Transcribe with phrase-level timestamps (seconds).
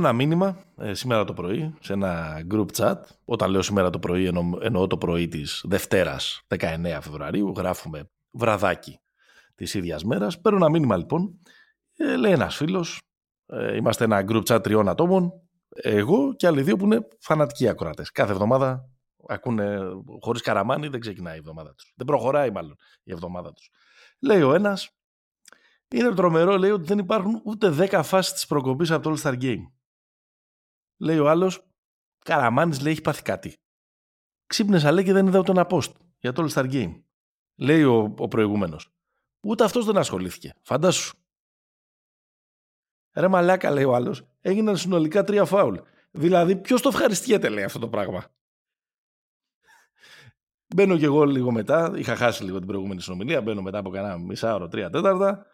[0.00, 2.94] ένα μήνυμα ε, σήμερα το πρωί σε ένα group chat.
[3.24, 7.52] Όταν λέω σήμερα το πρωί εννο, εννοώ το πρωί της Δευτέρας 19 Φεβρουαρίου.
[7.56, 9.00] Γράφουμε βραδάκι
[9.54, 10.40] της ίδιας μέρας.
[10.40, 11.38] Παίρνω ένα μήνυμα λοιπόν.
[11.96, 13.02] Ε, λέει ένας φίλος.
[13.46, 15.32] Ε, είμαστε ένα group chat τριών ατόμων.
[15.68, 18.10] Εγώ και άλλοι δύο που είναι φανατικοί ακροατές.
[18.10, 18.88] Κάθε εβδομάδα
[19.28, 19.78] ακούνε
[20.20, 21.92] χωρίς καραμάνι δεν ξεκινάει η εβδομάδα τους.
[21.96, 23.70] Δεν προχωράει μάλλον η εβδομάδα τους.
[24.18, 24.94] Λέει ο ένας
[25.94, 29.42] είναι τρομερό, λέει ότι δεν υπάρχουν ούτε 10 φάσεις της προκοπής από το All Star
[29.42, 29.62] Game.
[31.00, 31.66] Λέει ο άλλος,
[32.24, 33.56] Καραμάνης λέει έχει πάθει κάτι.
[34.46, 37.02] Ξύπνησα λέει και δεν είδα ούτε ένα post για το All Star Game.
[37.54, 38.92] Λέει ο, ο προηγούμενος.
[39.40, 40.54] Ούτε αυτός δεν ασχολήθηκε.
[40.62, 41.16] Φαντάσου.
[43.12, 45.76] Ρε μαλάκα, λέει ο άλλος, έγιναν συνολικά τρία φάουλ.
[46.10, 48.24] Δηλαδή, ποιος το ευχαριστιέται, λέει αυτό το πράγμα.
[50.74, 51.92] Μπαίνω κι εγώ λίγο μετά.
[51.96, 53.42] Είχα χάσει λίγο την προηγούμενη συνομιλία.
[53.42, 55.46] Μπαίνω μετά από κανένα μισάωρο, τρία τέταρτα.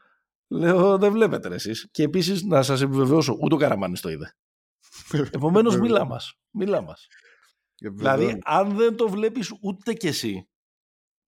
[0.49, 1.89] Λέω, δεν βλέπετε εσείς.
[1.91, 4.35] Και επίσης να σας επιβεβαιώσω, ούτε ο Καραμάνης το είδε.
[5.13, 6.35] Επομένως, μίλα μας.
[6.51, 7.07] Μίλα μας.
[7.81, 10.49] δηλαδή, αν δεν το βλέπεις ούτε κι εσύ,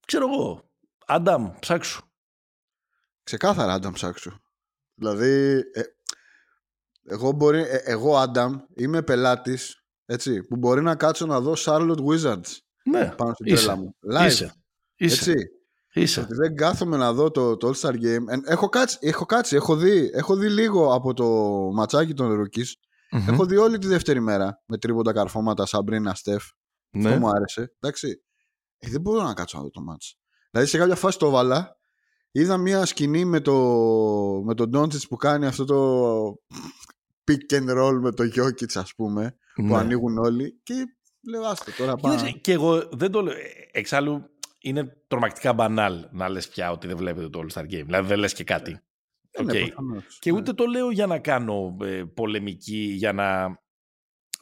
[0.07, 0.71] ξέρω εγώ,
[1.07, 2.03] Άνταμ, ψάξου.
[3.23, 4.31] Ξεκάθαρα, Άνταμ, ψάξου.
[4.95, 5.83] Δηλαδή, ε,
[7.05, 12.05] εγώ, μπορεί, ε, εγώ, Άνταμ, είμαι πελάτης έτσι, που μπορεί να κάτσω να δω Charlotte
[12.07, 12.57] Wizards.
[12.85, 13.97] Ναι, πάνω στην τρέλα μου.
[14.13, 14.27] Live.
[14.27, 14.55] Είσαι.
[14.97, 15.31] Είσαι.
[15.31, 15.49] Έτσι.
[15.93, 16.21] Είσαι.
[16.21, 18.25] Ότι δεν κάθομαι να δω το, το All-Star Game.
[18.45, 21.27] Έχω κάτσει, έχω, κάτσει έχω, δει, έχω δει λίγο από το
[21.73, 22.73] ματσάκι των Rookies.
[23.13, 23.33] Mm-hmm.
[23.33, 26.45] Έχω δει όλη τη δεύτερη μέρα με τρίποντα καρφώματα Σαμπρίνα Στεφ.
[26.91, 27.09] Ναι.
[27.09, 27.75] Αυτό μου άρεσε.
[27.81, 28.23] Εντάξει.
[28.79, 30.19] Ε, δεν μπορώ να κάτσω να δω το μάτς.
[30.51, 31.77] Δηλαδή σε κάποια φάση το βάλα.
[32.31, 33.55] Είδα μια σκηνή με, το,
[34.45, 36.25] με τον Ντόντσιτς που κάνει αυτό το
[37.31, 39.77] pick and roll με το Jokic ας πούμε που ναι.
[39.77, 40.75] ανοίγουν όλοι και
[41.31, 42.31] λέω άστο τώρα πάμε.
[42.31, 43.35] Και εγώ δεν το λέω.
[43.73, 47.85] Εξάλλου είναι τρομακτικά μπανάλ να λες πια ότι δεν βλέπετε το All-Star Game.
[47.85, 48.81] Δηλαδή δεν λες και κάτι.
[49.39, 49.73] Okay.
[49.83, 53.59] Ναι, και ούτε το λέω για να κάνω ε, πολεμική, για να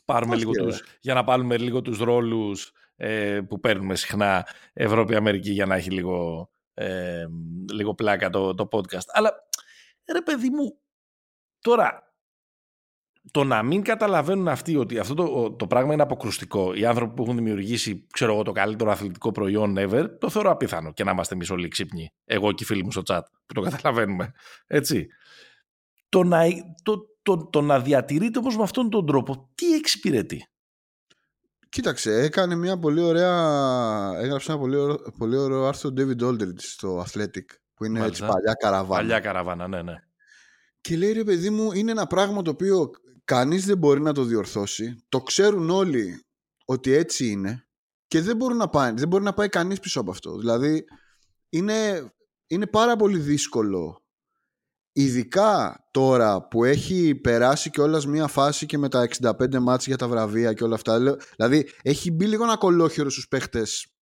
[0.05, 5.67] πάρουμε λίγο τους, για να πάρουμε λίγο τους ρόλους ε, που παίρνουμε συχνά Ευρώπη-Αμερική για
[5.67, 7.27] να έχει λίγο, ε,
[7.73, 9.07] λίγο πλάκα το, το podcast.
[9.07, 9.35] Αλλά
[10.13, 10.79] ρε παιδί μου,
[11.61, 12.06] τώρα
[13.31, 17.23] το να μην καταλαβαίνουν αυτοί ότι αυτό το, το πράγμα είναι αποκρουστικό, οι άνθρωποι που
[17.23, 21.35] έχουν δημιουργήσει ξέρω εγώ, το καλύτερο αθλητικό προϊόν ever, το θεωρώ απίθανο και να είμαστε
[21.35, 22.13] εμείς όλοι ξύπνοι.
[22.25, 24.33] Εγώ και οι φίλοι μου στο chat που το καταλαβαίνουμε.
[24.67, 25.07] Έτσι.
[26.09, 26.43] Το να,
[26.83, 30.47] το, το, το να διατηρείται όμως με αυτόν τον τρόπο, τι εξυπηρετεί;
[31.69, 33.33] Κοίταξε, έκανε μια πολύ ωραία.
[34.19, 37.45] Έγραψε ένα πολύ ωραίο, πολύ ωραίο άρθρο David Aldridge στο Athletic,
[37.75, 39.01] που είναι έτσι παλιά καραβάνα.
[39.01, 39.95] Παλιά καραβάνα, ναι, ναι.
[40.81, 42.91] Και λέει ρε παιδί μου, είναι ένα πράγμα το οποίο
[43.27, 45.05] κανείς δεν μπορεί να το διορθώσει.
[45.09, 46.25] Το ξέρουν όλοι
[46.65, 47.67] ότι έτσι είναι
[48.07, 50.39] και δεν, μπορούν να πάει, δεν μπορεί να πάει κανείς πίσω από αυτό.
[50.39, 50.85] Δηλαδή
[51.49, 52.11] είναι,
[52.47, 54.05] είναι πάρα πολύ δύσκολο
[54.93, 59.97] ειδικά τώρα που έχει περάσει και όλα μια φάση και με τα 65 μάτς για
[59.97, 61.17] τα βραβεία και όλα αυτά.
[61.37, 63.96] Δηλαδή έχει μπει λίγο ένα κολόχερο στους παίχτες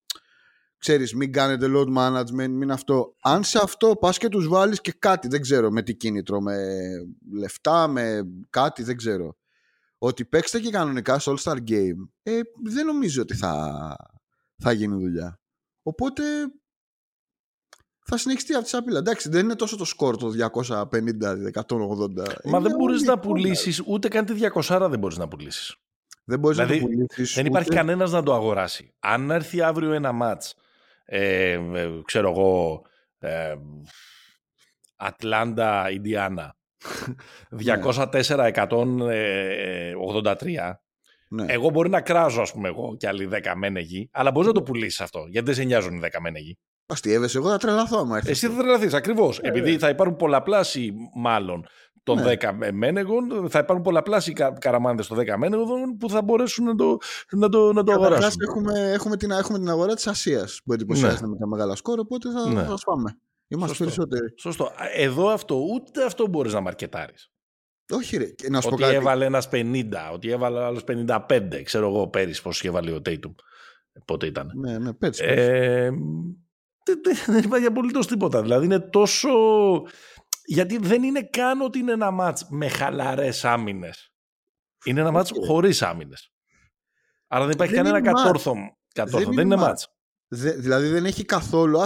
[0.84, 3.16] ξέρεις μην κάνετε load management, μην αυτό.
[3.22, 6.56] Αν σε αυτό πας και τους βάλεις και κάτι, δεν ξέρω με τι κίνητρο, με
[7.32, 9.36] λεφτά, με κάτι, δεν ξέρω.
[9.98, 13.96] Ότι παίξτε και κανονικά στο All-Star Game, ε, δεν νομίζω ότι θα,
[14.62, 15.40] θα γίνει δουλειά.
[15.82, 16.22] Οπότε
[18.04, 18.96] θα συνεχιστεί αυτή τη απειλή.
[18.96, 20.90] Εντάξει, δεν είναι τόσο το σκορ το 250-180.
[22.44, 24.34] Μα δεν μπορείς να πουλήσεις, ούτε καν τη
[24.64, 25.76] 200 δεν μπορείς να πουλήσεις.
[26.24, 27.34] Δεν μπορείς δηλαδή, να το πουλήσεις.
[27.34, 27.76] Δεν υπάρχει ούτε...
[27.76, 28.94] κανένας να το αγοράσει.
[28.98, 30.42] Αν έρθει αύριο ένα ματ
[31.04, 31.60] ε,
[32.04, 32.82] ξέρω εγώ,
[33.18, 33.54] ε,
[34.96, 36.56] Ατλάντα, Ιντιάνα,
[37.50, 37.62] 204-183,
[41.28, 41.44] ναι.
[41.48, 44.62] Εγώ μπορεί να κράζω, ας πούμε, εγώ και άλλοι 10 Μένεγοι, αλλά μπορείς να το
[44.62, 45.24] πουλήσεις αυτό.
[45.28, 46.58] Γιατί δεν σε νοιάζουν οι 10 Μένεγοι.
[46.86, 49.38] Αστειεύεσαι, εγώ θα τρελαθώ άμα Εσύ θα τρελαθείς, ακριβώς.
[49.38, 51.66] Ε, Επειδή θα υπάρχουν πολλαπλάσιοι, μάλλον,
[52.04, 52.32] των ναι.
[52.40, 56.98] 10 μένεγων, θα υπάρχουν πολλαπλάσιοι κα, καραμάντες των 10 μένεγων που θα μπορέσουν να το,
[57.30, 58.40] να το, να το αγοράσουν.
[58.40, 61.28] Έχουμε, έχουμε, την, έχουμε την αγορά της Ασίας που εντυπωσιάζεται ναι.
[61.28, 62.62] με τα μεγάλα σκόρ, οπότε θα, ναι.
[62.62, 63.18] θα πάμε.
[63.48, 63.84] Είμαστε Σωστό.
[63.84, 64.34] περισσότεροι.
[64.38, 64.70] Σωστό.
[64.94, 67.32] Εδώ αυτό, ούτε αυτό μπορείς να μαρκετάρεις.
[67.90, 68.34] Όχι, ρε.
[68.48, 68.96] να σου ότι πω κάτι.
[68.96, 73.32] έβαλε ένας 50, ότι έβαλε άλλος 55, ξέρω εγώ πέρυσι πώς είχε βάλει ο Τέιτουμ.
[74.04, 74.50] Πότε ήταν.
[74.54, 75.24] Ναι, ναι, πέρυσι.
[75.26, 75.90] Ε,
[77.26, 78.42] δεν υπάρχει απολύτως τίποτα.
[78.42, 79.28] Δηλαδή είναι τόσο.
[80.46, 84.12] Γιατί δεν είναι καν ότι είναι ένα μάτς με χαλαρές άμυνες.
[84.84, 86.32] Είναι ένα μάτς χωρίς άμυνες.
[87.26, 88.76] Άρα δεν υπάρχει δεν κανένα κατόρθωμα.
[88.94, 89.88] Δεν, δεν είναι μάτς.
[90.28, 91.80] δηλαδή δεν έχει καθόλου.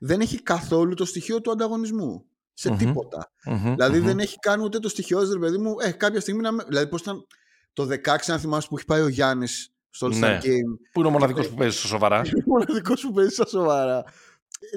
[0.00, 2.24] δεν έχει καθόλου το στοιχείο του ανταγωνισμού.
[2.58, 3.32] Σε mm τίποτα.
[3.50, 4.02] Mm-hmm, δηλαδή mm-hmm.
[4.02, 5.74] δεν έχει κάνει ούτε το στοιχείο, ρε παιδί μου.
[5.80, 6.50] Ε, κάποια στιγμή να.
[6.68, 7.26] Δηλαδή πώς ήταν.
[7.72, 10.38] Το 16, αν θυμάσαι που έχει πάει ο Γιάννης στο All ναι.
[10.42, 10.78] Game.
[10.92, 12.16] Που είναι ο μοναδικός που παίζει στα σοβαρά.
[12.16, 14.04] Είναι ο μοναδικός που παίζει στα σοβαρά.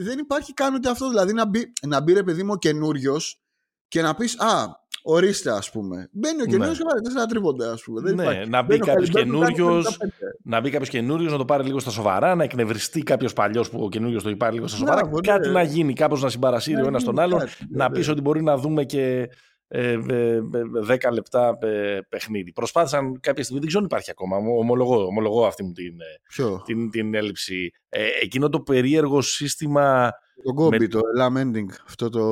[0.01, 1.09] Δεν υπάρχει καν ούτε αυτό.
[1.09, 3.41] Δηλαδή να μπει, να μπει ρε παιδί μου ο καινούριος
[3.87, 6.09] και να πεις Α, Ορίστε, ας πούμε.
[6.11, 6.83] Μπαίνει ο καινούριος ναι.
[6.83, 8.01] και βάλει τέσσερα τρίποντα, ας πούμε.
[8.01, 9.97] Δεν ναι, να μπει κάποιος καινούριος,
[10.43, 13.83] να μπει κάποιος καινούριος, να το πάρει λίγο στα σοβαρά, να εκνευριστεί κάποιος παλιός που
[13.83, 15.07] ο καινούριος το πάρει λίγο στα σοβαρά.
[15.07, 15.53] Ναι, κάτι ναι.
[15.53, 18.83] να γίνει, κάπως να συμπαρασύρει ο ένας τον άλλον, να πεις ότι μπορεί να δούμε
[18.83, 19.27] και ε, ε,
[19.71, 22.51] 10 λεπτά ε, παιχνίδι.
[22.51, 26.89] Προσπάθησαν κάποια στιγμή, δεν ξέρω αν υπάρχει ακόμα, ομολογώ, ομολογώ αυτή μου την, ε, την,
[26.89, 27.71] την έλλειψη.
[27.89, 30.11] Ε, εκείνο το περίεργο σύστημα...
[30.43, 30.87] Το κόμπι, με...
[30.87, 32.23] το lamenting, αυτό το...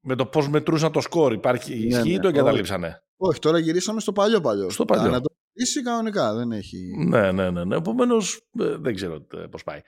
[0.00, 4.00] Με το πώς μετρούσαν το σκορ, υπάρχει, ναι, ισχύει ναι, το εγκαταλείψανε; Όχι, τώρα γυρίσαμε
[4.00, 4.70] στο παλιό παλιό.
[4.70, 5.10] Στο παλιό.
[5.10, 6.78] Να το είσαι κανονικά, δεν έχει...
[7.08, 7.76] Ναι, ναι, ναι, ναι.
[7.76, 8.48] Επομένως,
[8.80, 9.80] δεν ξέρω πώς πάει.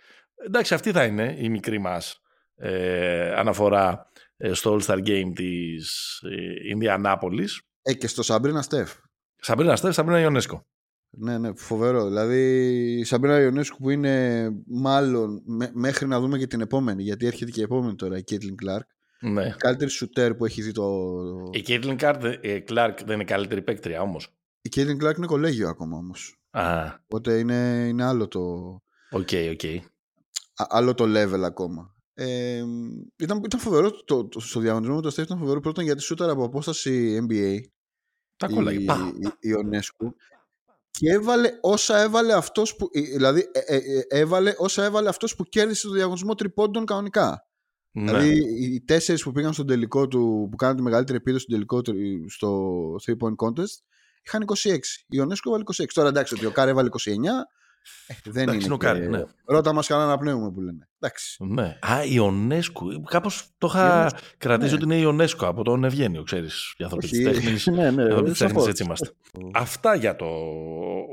[0.47, 2.21] Εντάξει, αυτή θα είναι η μικρή μας
[2.57, 4.20] ε, αναφορά ε,
[4.53, 7.63] στο All-Star Game της ε, Ινδιανάπολης.
[7.83, 8.93] Ε, και στο Σαμπρίνα Στεφ.
[9.37, 10.67] Σαμπρίνα Στεφ, Σαμπρίνα Ιονέσκο.
[11.11, 12.07] Ναι, ναι, φοβερό.
[12.07, 12.41] Δηλαδή
[12.99, 15.43] η Σαμπρίνα Ιονέσκο που είναι μάλλον
[15.73, 18.89] μέχρι να δούμε και την επόμενη, γιατί έρχεται και η επόμενη τώρα, η Κέιτλιν Κλαρκ.
[19.21, 19.47] Ναι.
[19.47, 20.89] Η καλύτερη σουτέρ που έχει δει το.
[21.53, 21.97] Η Κέιτλιν
[22.65, 24.29] Κλαρκ δεν είναι καλύτερη παίκτρια όμως.
[24.63, 26.41] Η Κέιτλιν Κλαρκ είναι κολέγιο ακόμα όμως.
[27.05, 28.41] Οπότε είναι, είναι άλλο το.
[29.11, 29.61] Οκ, okay, οκ.
[29.63, 29.79] Okay.
[30.55, 31.95] Άλλο το level ακόμα.
[32.23, 32.65] Ε,
[33.17, 35.61] ήταν, ήταν φοβερό το, το, στο διαγωνισμό με το Στεφ ήταν φοβερό.
[35.61, 37.59] Πρώτον γιατί σούταρε από απόσταση NBA
[38.37, 38.87] τα κόλλαγε η,
[39.41, 39.55] η, η
[40.91, 45.45] και έβαλε όσα έβαλε αυτός που δηλαδή ε, ε, ε, έβαλε όσα έβαλε αυτός που
[45.45, 47.47] κέρδισε το διαγωνισμό τριπώντων κανονικά.
[47.91, 48.05] Ναι.
[48.05, 51.81] Δηλαδή οι τέσσερις που πήγαν στον τελικό του που κάναν τη μεγαλύτερη επίδοση στον τελικό
[52.29, 53.83] στο 3 point contest
[54.25, 54.79] είχαν 26 η
[55.09, 57.09] Ιονέσκου έβαλε 26 τώρα εντάξει ότι ο Κάρ έβαλε 29
[58.07, 58.69] ε, δεν Εντάξει, είναι.
[58.69, 59.23] Νοκάρι, ναι.
[59.45, 60.89] Ρώτα μας κανένα να πνεύουμε που λένε.
[60.99, 61.45] Εντάξει.
[61.45, 61.79] Ναι.
[61.81, 63.03] Α, η Ονέσκου.
[63.03, 64.77] Κάπως το είχα κρατήσει ναι.
[64.77, 66.75] ότι είναι η Ονέσκου από τον Ευγένιο, ξέρεις.
[66.77, 67.67] Για άνθρωποι της τέχνης.
[67.77, 68.15] ναι, ναι,
[68.67, 69.13] έτσι είμαστε.
[69.53, 70.29] Αυτά για το,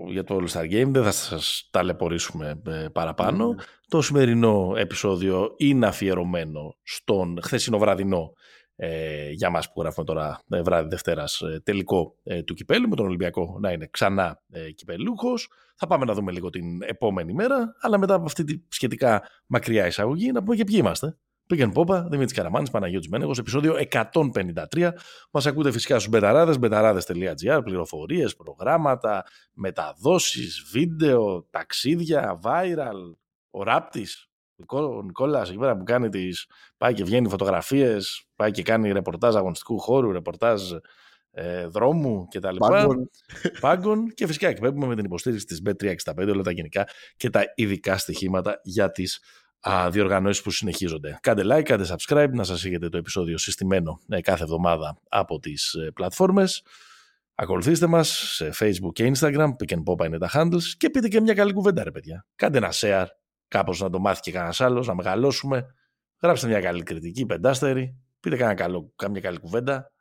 [0.07, 0.89] για το All Star Game.
[0.89, 3.47] Δεν θα σας ταλαιπωρήσουμε ε, παραπάνω.
[3.47, 3.63] Ναι.
[3.87, 8.33] Το σημερινό επεισόδιο είναι αφιερωμένο στον χθεσινό βραδινό
[8.79, 12.95] ε, για μας που γράφουμε τώρα ε, βράδυ Δευτέρας ε, τελικό ε, του κυπέλου με
[12.95, 15.49] τον Ολυμπιακό να είναι ξανά ε, κυπελούχος.
[15.75, 19.87] Θα πάμε να δούμε λίγο την επόμενη μέρα, αλλά μετά από αυτή τη σχετικά μακριά
[19.87, 21.17] εισαγωγή να πούμε και ποιοι είμαστε.
[21.47, 24.91] Pick 'n' Pop, Δημήτρης Καραμάνης, Παναγιώτης Μένεγος, επεισόδιο 153.
[25.31, 33.15] Μας ακούτε φυσικά στους μπεταράδες, μπεταράδες.gr, πληροφορίες, προγράμματα, μεταδόσεις, βίντεο, ταξίδια, viral,
[33.49, 34.26] ο ράπτης,
[34.67, 36.45] ο Νικόλας εκεί πέρα που κάνει τις,
[36.77, 40.71] πάει και βγαίνει φωτογραφίες, πάει και κάνει ρεπορτάζ αγωνιστικού χώρου, ρεπορτάζ
[41.31, 42.55] ε, δρόμου κτλ.
[42.57, 43.09] Πάγκων.
[43.59, 46.87] Πάγκων και φυσικά εκπέμπουμε με την υποστήριξη της bet365 όλα τα γενικά
[47.17, 49.19] και τα ειδικά στοιχήματα για τις
[49.89, 51.19] διοργανώσεις που συνεχίζονται.
[51.21, 55.73] Κάντε like, κάντε subscribe, να σας έχετε το επεισόδιο συστημένο ε, κάθε εβδομάδα από τις
[55.73, 56.63] ε, πλατφόρμες.
[57.35, 61.21] Ακολουθήστε μας σε Facebook και Instagram, pick and pop είναι τα handles και πείτε και
[61.21, 62.25] μια καλή κουβέντα ρε παιδιά.
[62.35, 63.05] Κάντε ένα share
[63.47, 65.65] κάπως να το μάθει και κανένας άλλος, να μεγαλώσουμε.
[66.21, 67.97] Γράψτε μια καλή κριτική, πεντάστερη.
[68.19, 69.91] Πείτε κανένα καλό, κάμια καλή κουβέντα.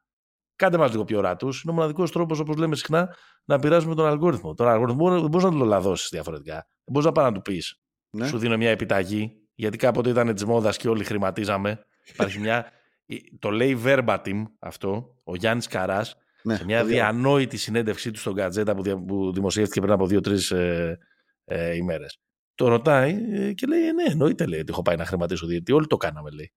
[0.57, 1.63] Κάντε μας λίγο πιο ορατούς.
[1.63, 4.55] Είναι ο μοναδικός τρόπος, όπως λέμε συχνά, να πειράζουμε τον αλγόριθμο.
[4.55, 6.55] Τον αλγόριθμο δεν μπορείς να τον λαδώσεις διαφορετικά.
[6.55, 7.81] Δεν μπορείς να πάει να του πεις.
[8.11, 8.27] Ναι.
[8.27, 11.87] Σου δίνω μια επιταγή, γιατί κάποτε ήταν της μόδας και όλοι χρηματίζαμε.
[12.05, 12.71] Υπάρχει μια.
[13.39, 18.75] Το λέει verbatim αυτό, ο Γιάννης Καράς, ναι, σε μια διανόητη συνέντευξή του στον Κατζέτα
[19.07, 20.99] που δημοσιεύτηκε πριν από δύο-τρεις ε,
[21.45, 22.21] ε, ημέρες.
[22.57, 25.73] Το ρωτάει ε, και λέει: «Ε, Ναι, εννοείται λέει, ότι έχω πάει να χρηματίσω διαιτητή.
[25.73, 26.53] Όλοι το κάναμε, λέει.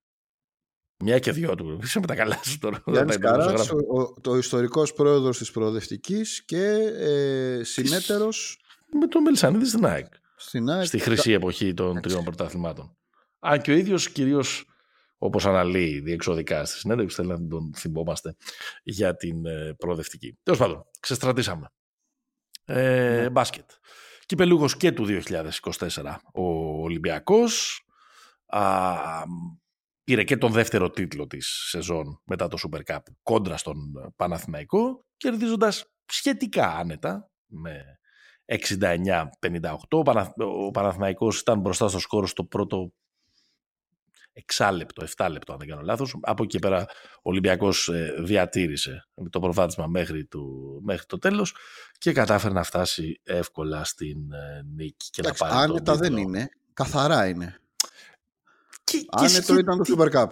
[1.03, 1.79] Μια και δυο του.
[1.84, 2.84] Είσαι με τα καλά σου τώρα.
[2.86, 6.63] Γιάννης Καράς, ο, το ιστορικός πρόεδρος της προοδευτικής και
[6.98, 8.60] ε, συνέτερος...
[9.00, 10.13] Με τον Μελισανίδη στην ΑΕΚ.
[10.36, 10.86] Στην ΑΕΚ.
[10.86, 12.98] Στη χρυσή εποχή των τριών πρωταθλημάτων.
[13.39, 14.70] Αν και ο ίδιος κυρίως
[15.18, 18.36] όπως αναλύει διεξοδικά στη συνέντευξη, θέλει να τον θυμόμαστε
[18.84, 20.38] για την ε, προοδευτική.
[20.44, 21.72] Τέλος πάντων, ξεστρατήσαμε.
[22.65, 23.29] Ε, ναι.
[23.29, 23.70] Μπάσκετ.
[24.29, 26.43] Κυπελούγος και του 2024 ο
[26.81, 27.86] Ολυμπιακός.
[28.45, 28.95] Α,
[30.03, 33.77] πήρε και τον δεύτερο τίτλο της σεζόν μετά το Super Cup κόντρα στον
[34.15, 38.00] Παναθηναϊκό, κερδίζοντας σχετικά άνετα με
[38.45, 39.24] 69-58.
[40.38, 42.93] Ο Παναθηναϊκός ήταν μπροστά στο σκόρο στο πρώτο
[44.39, 46.15] εξάλεπτο, 7 λεπτό αν δεν κάνω λάθος.
[46.22, 51.55] Από εκεί πέρα ο Ολυμπιακός ε, διατήρησε το προβάδισμα μέχρι, του, μέχρι το τέλος
[51.98, 55.10] και κατάφερε να φτάσει εύκολα στην ε, νίκη.
[55.10, 57.60] Και Εντάξει, να πάρει άνετα δεν είναι, καθαρά είναι.
[58.84, 60.29] Και, Άνετο ήταν το Super Cup.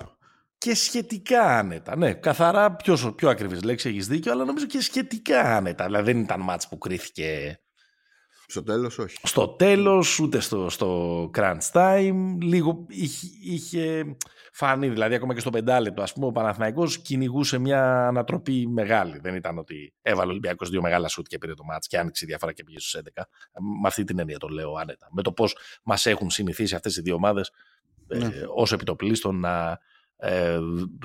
[0.57, 1.97] Και σχετικά άνετα.
[1.97, 5.85] Ναι, καθαρά πιο, πιο ακριβής λέξη έχεις δίκιο, αλλά νομίζω και σχετικά άνετα.
[5.85, 7.59] Δηλαδή δεν ήταν μάτς που κρίθηκε
[8.47, 9.17] στο τέλος όχι.
[9.23, 12.35] Στο τέλος, ούτε στο, στο crunch time.
[12.41, 14.15] Λίγο είχε, είχε
[14.51, 19.19] φανεί, δηλαδή ακόμα και στο πεντάλεπτο, ας πούμε, ο Παναθηναϊκός κυνηγούσε μια ανατροπή μεγάλη.
[19.19, 22.25] Δεν ήταν ότι έβαλε ο Ολυμπιακός δύο μεγάλα σούτ και πήρε το μάτς και άνοιξε
[22.25, 23.23] η διαφορά και πήγε στους 11.
[23.81, 25.07] Με αυτή την έννοια το λέω άνετα.
[25.11, 27.51] Με το πώς μας έχουν συνηθίσει αυτές οι δύο ομάδες
[28.07, 28.25] ε, ναι.
[28.25, 29.79] ε, ως επιτοπλίστων να,
[30.17, 30.59] ε,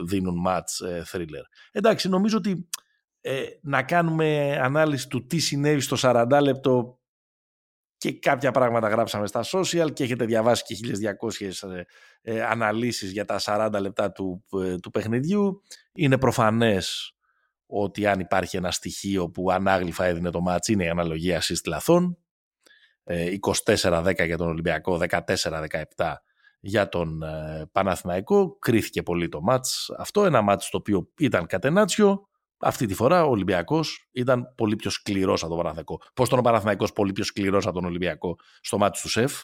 [0.04, 1.44] δίνουν μάτς ε, thriller.
[1.72, 2.68] Εντάξει, νομίζω ότι
[3.20, 6.99] ε, να κάνουμε ανάλυση του τι συνέβη στο 40 λεπτό
[8.02, 10.76] και κάποια πράγματα γράψαμε στα social και έχετε διαβάσει και
[11.30, 11.82] 1200 ε,
[12.23, 15.62] ε, αναλύσεις για τα 40 λεπτά του, ε, του παιχνιδιού.
[15.92, 17.14] Είναι προφανές
[17.66, 22.16] ότι αν υπάρχει ένα στοιχείο που ανάγλυφα έδινε το μάτς είναι η αναλογία assist λαθών.
[23.04, 25.00] 24-10 για τον Ολυμπιακό,
[25.97, 26.14] 14-17
[26.61, 27.23] για τον
[27.73, 28.59] Παναθηναϊκό.
[28.59, 32.28] Κρίθηκε πολύ το μάτς αυτό, ένα μάτς το οποίο ήταν κατενάτσιο,
[32.62, 36.00] αυτή τη φορά ο Ολυμπιακός ήταν πολύ πιο σκληρός από τον Παναθηναϊκό.
[36.14, 39.40] Πώς ήταν ο Παναθηναϊκός πολύ πιο σκληρός από τον Ολυμπιακό στο μάτι του ΣΕΦ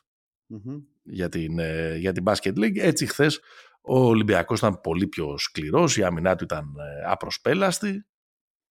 [0.55, 0.83] mm-hmm.
[1.03, 2.77] για, την, ε, για την Basket League.
[2.79, 3.41] Έτσι, χθες
[3.81, 5.97] ο Ολυμπιακός ήταν πολύ πιο σκληρός.
[5.97, 8.07] Η άμυνά του ήταν ε, απροσπέλαστη.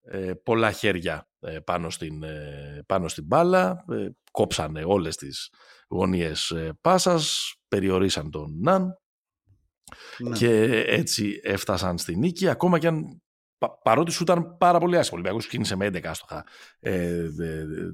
[0.02, 3.86] Ε, πολλά χέρια ε, πάνω, στην, ε, πάνω στην μπάλα.
[3.90, 5.50] Ε, κόψανε όλες τις
[5.88, 7.54] γωνίες πάσας.
[7.68, 8.98] Περιορίσαν τον Ναν.
[10.18, 10.38] Ναι.
[10.38, 12.48] Και έτσι έφτασαν στη νίκη.
[12.48, 13.22] Ακόμα και αν
[13.84, 15.20] παρότι σου ήταν πάρα πολύ άσχημο.
[15.20, 16.46] Ο Ολυμπιακός κίνησε με 11 άστοχα
[16.80, 17.28] ε,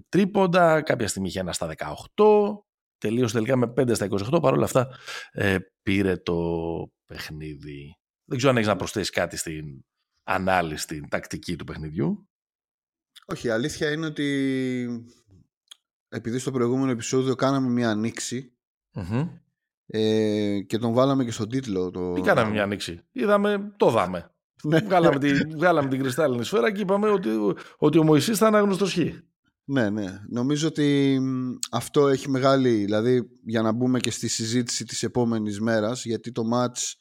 [0.09, 2.23] τρίποντα, κάποια στιγμή είχε ένα στα 18,
[2.97, 4.87] τελείωσε τελικά με 5 στα 28, παρόλα αυτά
[5.31, 6.37] ε, πήρε το
[7.05, 7.97] παιχνίδι.
[8.25, 9.83] Δεν ξέρω αν έχεις να προσθέσεις κάτι στην
[10.23, 12.27] ανάλυση, στην τακτική του παιχνιδιού.
[13.25, 15.07] Όχι, η αλήθεια είναι ότι
[16.09, 18.57] επειδή στο προηγούμενο επεισόδιο κάναμε μια ανοίξη
[19.85, 21.91] ε, και τον βάλαμε και στον τίτλο.
[21.91, 22.13] Το...
[22.13, 24.32] Τι κάναμε μια ανοίξη; Είδαμε, το δάμε.
[24.63, 24.79] Ναι.
[24.79, 27.29] βγάλαμε, την, βγάλαμε την κρυστάλλινη σφαίρα και είπαμε ότι,
[27.77, 28.97] ότι ο Μωυσής θα ανάγνωστο χ.
[29.65, 30.19] Ναι, ναι.
[30.29, 31.19] Νομίζω ότι
[31.71, 36.43] αυτό έχει μεγάλη, δηλαδή για να μπούμε και στη συζήτηση της επόμενης μέρας, γιατί το
[36.43, 36.97] μάτς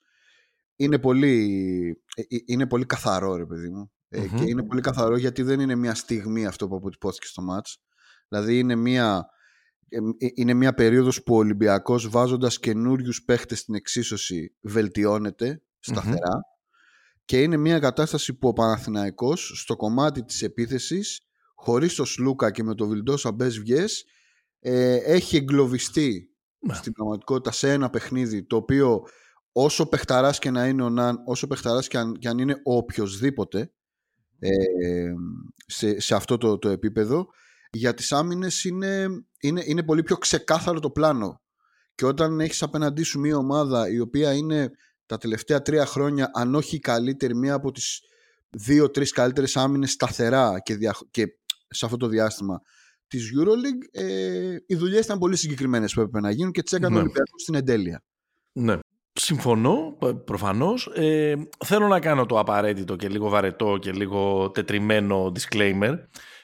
[0.76, 3.90] είναι πολύ, ε, ε, είναι πολύ καθαρό ρε παιδί μου.
[4.09, 7.83] Ε, και είναι πολύ καθαρό γιατί δεν είναι μια στιγμή αυτό που αποτυπώθηκε στο μάτς.
[8.28, 9.26] Δηλαδή είναι μια,
[10.35, 16.40] είναι μια περίοδος που ο Ολυμπιακός βάζοντας καινούριους παίχτες στην εξίσωση βελτιώνεται σταθερά
[17.32, 21.20] και είναι μια κατάσταση που ο Παναθηναϊκός στο κομμάτι της επίθεσης
[21.54, 24.04] χωρίς το Σλούκα και με το Βιλντός Μπες Βιές
[24.60, 26.74] ε, έχει εγκλωβιστεί ναι.
[26.74, 29.02] στην πραγματικότητα σε ένα παιχνίδι το οποίο
[29.52, 32.76] όσο παιχταράς και να είναι ο Ναν, όσο παιχταράς και αν, και αν είναι ο
[32.76, 33.72] οποιοδήποτε
[34.38, 35.12] ε,
[35.66, 37.26] σε, σε αυτό το, το επίπεδο
[37.70, 39.06] για τις άμυνες είναι,
[39.40, 41.42] είναι, είναι πολύ πιο ξεκάθαρο το πλάνο
[41.94, 44.70] και όταν έχεις απέναντί σου μια ομάδα η οποία είναι
[45.12, 48.00] τα τελευταία τρία χρόνια, αν όχι η καλύτερη, μία από τις
[48.50, 50.76] δύο-τρεις καλύτερες άμυνες σταθερά και,
[51.11, 51.26] και
[51.69, 52.61] σε αυτό το διάστημα
[53.07, 56.92] της EuroLeague, ε, οι δουλειές ήταν πολύ συγκεκριμένες που έπρεπε να γίνουν και τις έκανε
[56.92, 56.99] ναι.
[56.99, 58.02] ο Ολυμπιακός στην εντέλεια.
[58.52, 58.78] Ναι.
[59.12, 60.87] Συμφωνώ, προφανώς.
[60.87, 65.95] Ε, θέλω να κάνω το απαραίτητο και λίγο βαρετό και λίγο τετριμένο disclaimer.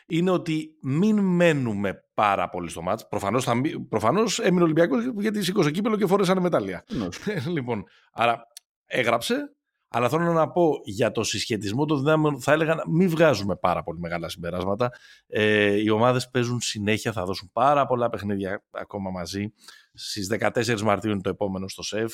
[0.06, 3.08] Είναι ότι μην μένουμε πάρα πολύ στο μάτς.
[3.08, 6.84] Προφανώς, θα, προφανώς έμεινε ο Ολυμπιακός γιατί σήκωσε κύπελο και φόρεσαν μετάλλια.
[6.88, 7.06] Ναι.
[7.54, 8.46] λοιπόν, άρα
[8.88, 9.52] έγραψε,
[9.90, 13.82] αλλά θέλω να πω για το συσχετισμό των δυνάμεων, θα έλεγα να μην βγάζουμε πάρα
[13.82, 14.90] πολύ μεγάλα συμπεράσματα.
[15.26, 19.52] Ε, οι ομάδες παίζουν συνέχεια, θα δώσουν πάρα πολλά παιχνίδια ακόμα μαζί.
[19.92, 22.12] Στις 14 Μαρτίου είναι το επόμενο στο ΣΕΦ.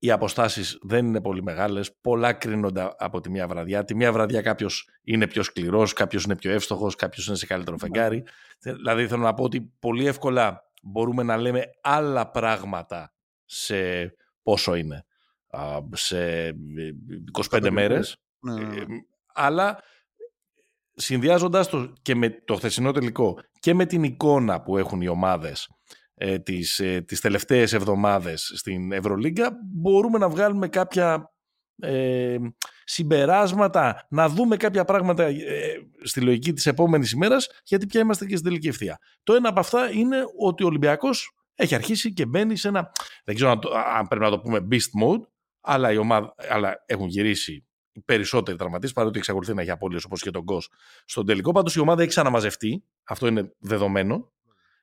[0.00, 1.96] Οι αποστάσεις δεν είναι πολύ μεγάλες.
[2.00, 3.84] Πολλά κρίνονται από τη μία βραδιά.
[3.84, 7.76] Τη μία βραδιά κάποιος είναι πιο σκληρός, κάποιος είναι πιο εύστοχος, κάποιος είναι σε καλύτερο
[7.80, 7.88] ναι.
[7.88, 8.24] φεγγάρι.
[8.58, 13.12] Δηλαδή θέλω να πω ότι πολύ εύκολα μπορούμε να λέμε άλλα πράγματα
[13.44, 13.76] σε
[14.42, 15.06] πόσο είναι
[15.92, 16.48] σε
[17.50, 18.16] 25 ε, μέρες.
[18.40, 18.84] Ναι, ναι, ναι.
[19.34, 19.82] αλλά
[20.94, 25.68] συνδυάζοντας το και με το χθεσινό τελικό και με την εικόνα που έχουν οι ομάδες
[26.14, 31.32] ε, τις, ε, τις τελευταίες εβδομάδες στην Ευρωλίγκα μπορούμε να βγάλουμε κάποια
[31.80, 32.36] ε,
[32.84, 35.34] συμπεράσματα, να δούμε κάποια πράγματα ε,
[36.02, 38.98] στη λογική της επόμενης ημέρας γιατί πια είμαστε και στην τελική ευθεία.
[39.22, 42.92] Το ένα από αυτά είναι ότι ο Ολυμπιακός έχει αρχίσει και μπαίνει σε ένα,
[43.24, 43.50] δεν ξέρω
[43.96, 45.20] αν πρέπει να το πούμε beast mode,
[45.70, 50.22] αλλά, η ομάδα, αλλά έχουν γυρίσει οι περισσότεροι τραυματίες, παρότι εξακολουθεί να έχει απώλειες όπως
[50.22, 50.70] και τον Κος
[51.04, 51.52] στον τελικό.
[51.52, 54.32] Πάντως η ομάδα έχει ξαναμαζευτεί, αυτό είναι δεδομένο.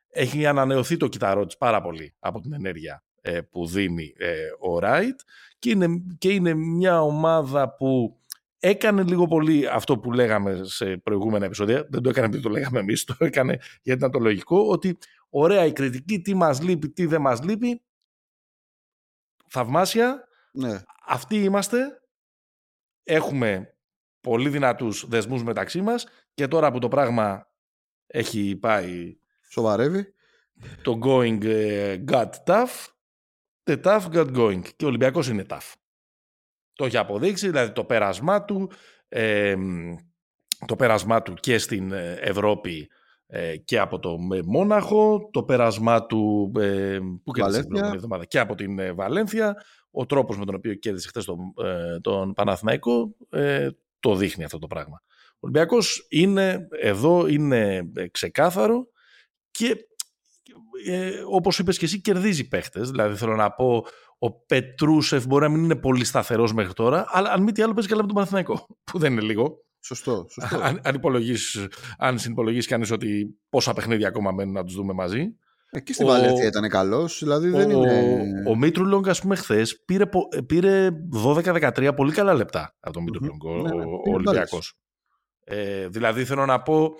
[0.07, 4.79] Έχει ανανεωθεί το κυταρό της πάρα πολύ από την ενέργεια ε, που δίνει ε, ο
[4.79, 5.19] Ράιτ
[5.59, 5.87] και είναι,
[6.17, 8.19] και είναι μια ομάδα που
[8.59, 11.87] έκανε λίγο πολύ αυτό που λέγαμε σε προηγούμενα επεισόδια.
[11.89, 14.67] Δεν το έκανε επειδή το λέγαμε εμείς, το έκανε γιατί ήταν το λογικό.
[14.67, 14.97] Ότι
[15.29, 17.81] ωραία η κριτική, τι μας λείπει, τι δεν μας λείπει.
[19.47, 20.27] Θαυμάσια.
[20.55, 20.81] Ναι.
[21.05, 22.01] Αυτοί είμαστε.
[23.03, 23.77] Έχουμε
[24.21, 27.51] πολύ δυνατούς δεσμούς μεταξύ μας και τώρα που το πράγμα
[28.07, 29.17] έχει πάει...
[29.49, 30.13] Σοβαρεύει.
[30.81, 32.87] Το going uh, got tough,
[33.63, 34.61] the tough got going.
[34.75, 35.73] Και ο Ολυμπιακός είναι tough.
[36.73, 38.71] Το έχει αποδείξει, δηλαδή το πέρασμά του,
[40.65, 42.89] το πέρασμά του και στην ε, Ευρώπη
[43.27, 47.31] ε, και από το Μόναχο, το πέρασμά του ε, που
[47.93, 49.55] εβδομάδα, και από την ε, Βαλένθια,
[49.95, 54.59] ο τρόπος με τον οποίο κέρδισε χθες τον, ε, τον Παναθηναϊκό ε, το δείχνει αυτό
[54.59, 55.01] το πράγμα.
[55.33, 58.87] Ο Ολυμπιακός είναι εδώ, είναι ξεκάθαρο
[59.51, 59.75] και
[60.85, 62.89] ε, όπως είπες και εσύ κερδίζει παίχτες.
[62.89, 63.85] Δηλαδή θέλω να πω
[64.17, 67.73] ο Πετρούσεφ μπορεί να μην είναι πολύ σταθερός μέχρι τώρα αλλά αν μη τι άλλο
[67.73, 69.63] παίζει καλά με τον Παναθηναϊκό που δεν είναι λίγο.
[69.79, 70.25] Σωστό.
[70.29, 70.57] σωστό.
[70.57, 71.01] αν, αν,
[71.97, 75.35] αν συνυπολογίσεις κανείς ότι πόσα παιχνίδια ακόμα μένουν να τους δούμε μαζί.
[75.75, 77.19] Εκεί στην Βαλένθια ήταν καλός.
[77.19, 78.43] Δηλαδή δεν ο, είναι.
[78.47, 80.05] Ο Μήτρου Λόγκ, ας πούμε, χθες πήρε,
[80.45, 80.89] πήρε
[81.25, 83.61] 12-13 πολύ καλά λεπτά από τον Μήτρου mm-hmm.
[83.61, 84.73] ναι, ναι, ο, ο Ολυμπιακός.
[85.43, 86.95] Ε, δηλαδή θέλω να πω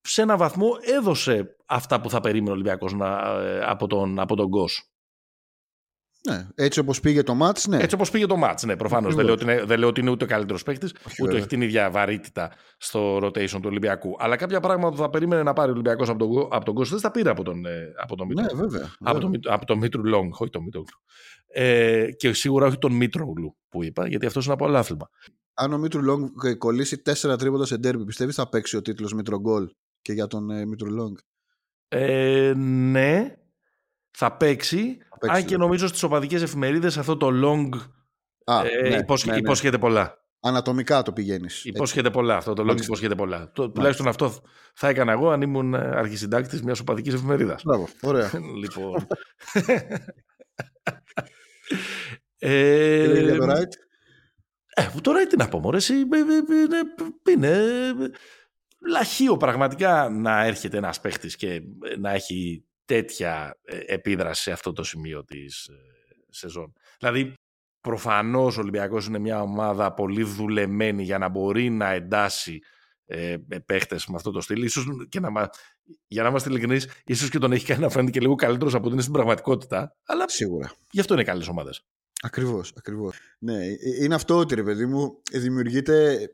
[0.00, 4.46] σε ένα βαθμό έδωσε αυτά που θα περίμενε ο Ολυμπιακός ε, από τον, από τον
[4.46, 4.90] Γκος.
[6.28, 7.76] Ναι, έτσι όπως πήγε το μάτς, ναι.
[7.76, 9.14] Έτσι όπως πήγε το μάτς, ναι, προφανώς.
[9.14, 11.62] Δεν, λέω ότι είναι, δεν λέω ότι είναι ούτε ο καλύτερος παίκτης, ούτε έχει την
[11.62, 14.16] ίδια βαρύτητα στο rotation του Ολυμπιακού.
[14.18, 17.00] Αλλά κάποια πράγματα που θα περίμενε να πάρει ο Ολυμπιακός από τον, από τον Κώστα
[17.00, 18.44] τα πήρε από τον, ε, από τον Μήτρου.
[18.44, 18.94] Ναι, βέβαια.
[19.00, 20.82] Από, τον, από τον Μήτρου-Λονγκ, όχι τον Μήτρου.
[21.46, 25.10] Ε, και σίγουρα όχι τον Μήτρογλου που είπα, γιατί αυτός είναι από άλλο άθλημα.
[25.54, 29.68] Αν ο Μήτρου-Λονγκ κολλήσει τέσσερα τρίποτα σε ντέρμπι, πιστεύεις θα παίξει ο τίτλος Μήτρογκολ
[30.02, 31.18] και για τον ε, Μήτρου-Λονγκ;
[31.88, 33.36] Ε, ναι,
[34.10, 37.68] θα παίξει, αν και νομίζω στις οπαδικές εφημερίδες αυτό το long
[38.48, 39.40] Α, ε, ναι, υπόσχε, ναι, ναι.
[39.40, 40.24] υπόσχεται πολλά.
[40.40, 41.64] Ανατομικά το πηγαίνεις.
[41.64, 43.50] Υπόσχεται πολλά αυτό το long υπόσχεται πολλά.
[43.52, 44.32] Το, τουλάχιστον αυτό
[44.74, 47.62] θα έκανα εγώ αν ήμουν αρχισυντάκτης μιας οπαδικής εφημερίδας.
[47.64, 48.30] Μπράβο, ωραία.
[48.62, 49.06] λοιπόν.
[52.38, 53.72] ε, για το right;
[54.74, 55.78] Ε, το right τι να πω, μωρέ,
[57.30, 57.62] είναι,
[58.88, 61.62] λαχείο πραγματικά να έρχεται ένας παίχτης και
[61.98, 65.74] να έχει τέτοια ε, επίδραση σε αυτό το σημείο της ε,
[66.28, 66.72] σεζόν.
[66.98, 67.34] Δηλαδή,
[67.80, 72.60] προφανώς ο Ολυμπιακός είναι μια ομάδα πολύ δουλεμένη για να μπορεί να εντάσει
[73.06, 74.62] ε, παίχτες με αυτό το στυλ.
[74.62, 75.50] Ίσως και να,
[76.06, 78.84] για να είμαστε ειλικρινείς, ίσως και τον έχει κάνει να φαίνεται και λίγο καλύτερος από
[78.84, 79.96] ότι είναι στην πραγματικότητα.
[80.06, 80.72] Αλλά Σίγουρα.
[80.90, 81.84] γι' αυτό είναι καλές ομάδες.
[82.22, 83.16] Ακριβώς, ακριβώς.
[83.38, 86.28] Ναι, ε, είναι αυτό ότι ρε παιδί μου δημιουργείται...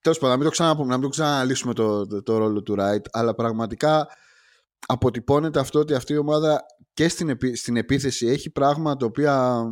[0.00, 2.74] Τέλος πάντων, να μην το, ξαναπούμε, να μην το ξαναλύσουμε το, το, το, ρόλο του
[2.74, 4.08] Ράιτ, αλλά πραγματικά
[4.86, 9.64] αποτυπώνεται αυτό ότι αυτή η ομάδα και στην, στην επίθεση έχει πράγματα τα οποία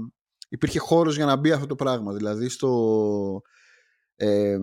[0.49, 2.13] υπήρχε χώρος για να μπει αυτό το πράγμα.
[2.13, 3.43] Δηλαδή στο...
[4.17, 4.57] Ε,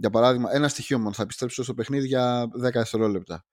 [0.00, 3.44] για παράδειγμα, ένα στοιχείο μόνο θα επιστρέψω στο παιχνίδι για 10 δευτερόλεπτα.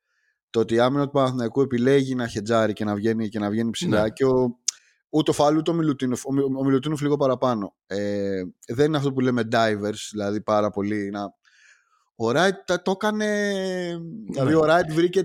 [0.50, 3.70] Το ότι η άμυνα του Παναθηναϊκού επιλέγει να χετζάρει και να βγαίνει, και να βγαίνει
[3.70, 4.10] ψηλά ναι.
[4.10, 4.58] και ο,
[5.10, 7.76] ούτε ο Φαλού ούτε ο Μιλουτίνοφ, ο, Μιλουτίνοφ λίγο παραπάνω.
[7.86, 11.34] Ε, δεν είναι αυτό που λέμε divers, δηλαδή πάρα πολύ να...
[12.16, 13.26] Ο Ράιτ το έκανε.
[13.26, 14.32] Ναι.
[14.32, 15.24] Δηλαδή, ο Ράιτ βρήκε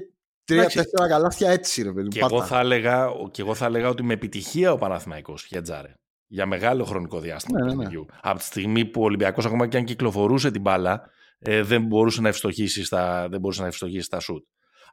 [0.49, 2.09] Τρία-τέσσερα καλάθια έτσι, ρε παιδί.
[2.09, 5.95] Και εγώ, θα έλεγα, και εγώ θα έλεγα ότι με επιτυχία ο Παναθηναϊκός χέτζαρε.
[6.27, 8.05] Για μεγάλο χρονικό διάστημα ναι, ναι, ναι.
[8.21, 12.21] Από τη στιγμή που ο Ολυμπιακός ακόμα και αν κυκλοφορούσε την μπάλα, ε, δεν μπορούσε
[12.21, 14.45] να ευστοχήσει στα, δεν μπορούσε να ευστοχήσει στα σουτ.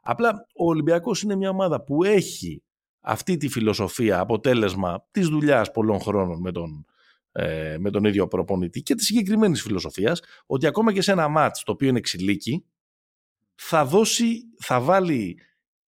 [0.02, 2.62] Απλά ο Ολυμπιακός είναι μια ομάδα που έχει
[3.00, 6.86] αυτή τη φιλοσοφία, αποτέλεσμα της δουλειάς πολλών χρόνων με τον,
[7.32, 11.62] ε, με τον ίδιο προπονητή και της συγκεκριμένης φιλοσοφίας, ότι ακόμα και σε ένα μάτς
[11.62, 12.64] το οποίο είναι ξυλίκι,
[13.56, 15.38] θα δώσει, θα βάλει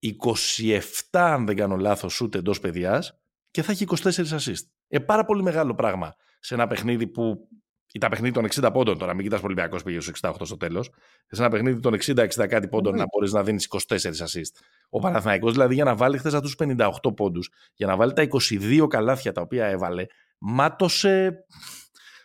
[0.01, 4.67] 27 αν δεν κάνω λάθος σούτ εντός παιδιάς και θα έχει 24 assist.
[4.89, 7.49] Ε, πάρα πολύ μεγάλο πράγμα σε ένα παιχνίδι που
[7.93, 10.91] ήταν παιχνίδι των 60 πόντων τώρα, μην κοιτάς Ολυμπιακός πήγε στους 68 στο τέλος,
[11.29, 14.53] σε ένα παιχνίδι των 60-60 κάτι πόντων να μπορείς να δίνεις 24 assist.
[14.89, 16.67] Ο Παναθηναϊκός δηλαδή για να βάλει χθες αυτούς τους
[17.03, 20.07] 58 πόντους, για να βάλει τα 22 καλάθια τα οποία έβαλε,
[20.39, 21.45] μάτωσε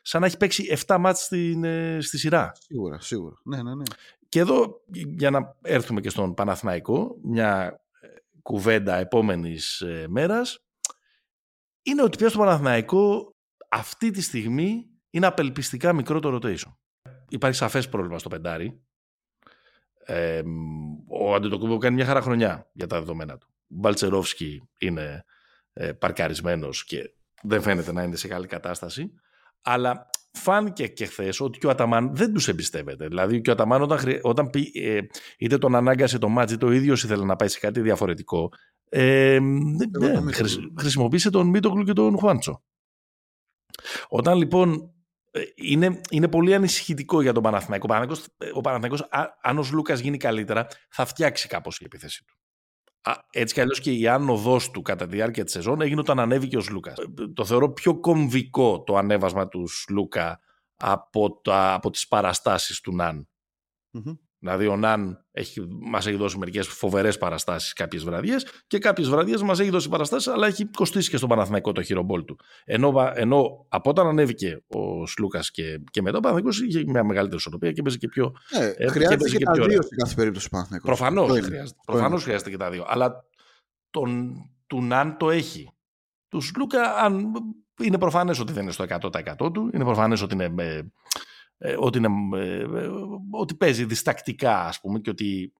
[0.06, 2.52] σαν να έχει παίξει 7 μάτς στην, ε, στη σειρά.
[2.60, 3.36] Σίγουρα, σίγουρα.
[3.44, 3.84] Ναι, ναι, ναι.
[4.30, 8.08] Και εδώ, για να έρθουμε και στον Παναθηναϊκό, μια ε,
[8.42, 10.66] κουβέντα επόμενης ε, μέρας,
[11.82, 13.36] είναι ότι πια στο Παναθηναϊκό
[13.70, 16.76] αυτή τη στιγμή είναι απελπιστικά μικρό το rotation.
[17.30, 18.82] Υπάρχει σαφές πρόβλημα στο πεντάρι.
[20.06, 20.42] Ε,
[21.08, 23.48] ο Αντιτοκούμπο κάνει μια χαρά χρονιά για τα δεδομένα του.
[23.52, 25.24] Ο Μπαλτσερόφσκι είναι
[25.74, 29.13] ε, παρκαρισμένος και δεν φαίνεται να είναι σε καλή κατάσταση.
[29.63, 33.08] Αλλά φάνηκε και χθες ότι και ο Αταμάν δεν τους εμπιστεύεται.
[33.08, 34.99] Δηλαδή και ο Αταμάν όταν, όταν πει, ε,
[35.38, 38.49] είτε τον ανάγκασε το μάτζι, το ίδιος ήθελε να πάει σε κάτι διαφορετικό.
[38.89, 39.39] Ε,
[39.99, 40.32] ναι,
[40.78, 42.63] χρησιμοποίησε τον Μίτογλου και τον Χουάντσο.
[44.08, 44.93] Όταν λοιπόν
[45.32, 47.88] ε, είναι, είναι πολύ ανησυχητικό για τον Παναθηναϊκό.
[48.54, 49.08] Ο Παναθηναϊκός,
[49.41, 52.38] αν ο Λούκας γίνει καλύτερα, θα φτιάξει κάπως η επίθεση του
[53.32, 56.58] έτσι κι αλλιώς και η άνοδό του κατά τη διάρκεια της σεζόν έγινε όταν ανέβηκε
[56.58, 56.92] ο Λούκα.
[56.92, 60.39] Ε, το θεωρώ πιο κομβικό το ανέβασμα του Λούκα
[60.76, 63.28] από, τα, από τις παραστάσεις του Ναν.
[64.43, 69.41] Δηλαδή ο Ναν έχει, μας έχει δώσει μερικές φοβερές παραστάσεις κάποιες βραδιές και κάποιες βραδιές
[69.41, 72.39] μας έχει δώσει παραστάσεις αλλά έχει κοστίσει και στον Παναθηναϊκό το χειρομπόλ του.
[72.65, 77.38] Ενώ, ενώ από όταν ανέβηκε ο Σλούκας και, και μετά ο Παναθηναϊκός είχε μια μεγαλύτερη
[77.38, 78.36] ισορροπία και παίζει και πιο...
[78.49, 80.97] Ε, ε, χρειάζεται και, και, τα δύο σε κάθε περίπτωση Παναθηναϊκός.
[80.97, 82.86] Προφανώς, χρειάζεται, προφανώς χρειάζεται και τα δύο.
[82.88, 83.25] Αλλά
[83.89, 84.36] τον,
[84.67, 85.73] του Ναν το έχει.
[86.27, 87.32] Του Σλούκα αν,
[87.82, 90.53] είναι προφανές ότι δεν είναι στο 100% του, είναι προφανές ότι είναι...
[90.58, 90.84] Ε, ε,
[91.80, 92.89] ότι, είναι, ε, ε,
[93.32, 95.54] ότι παίζει διστακτικά ας πούμε και ότι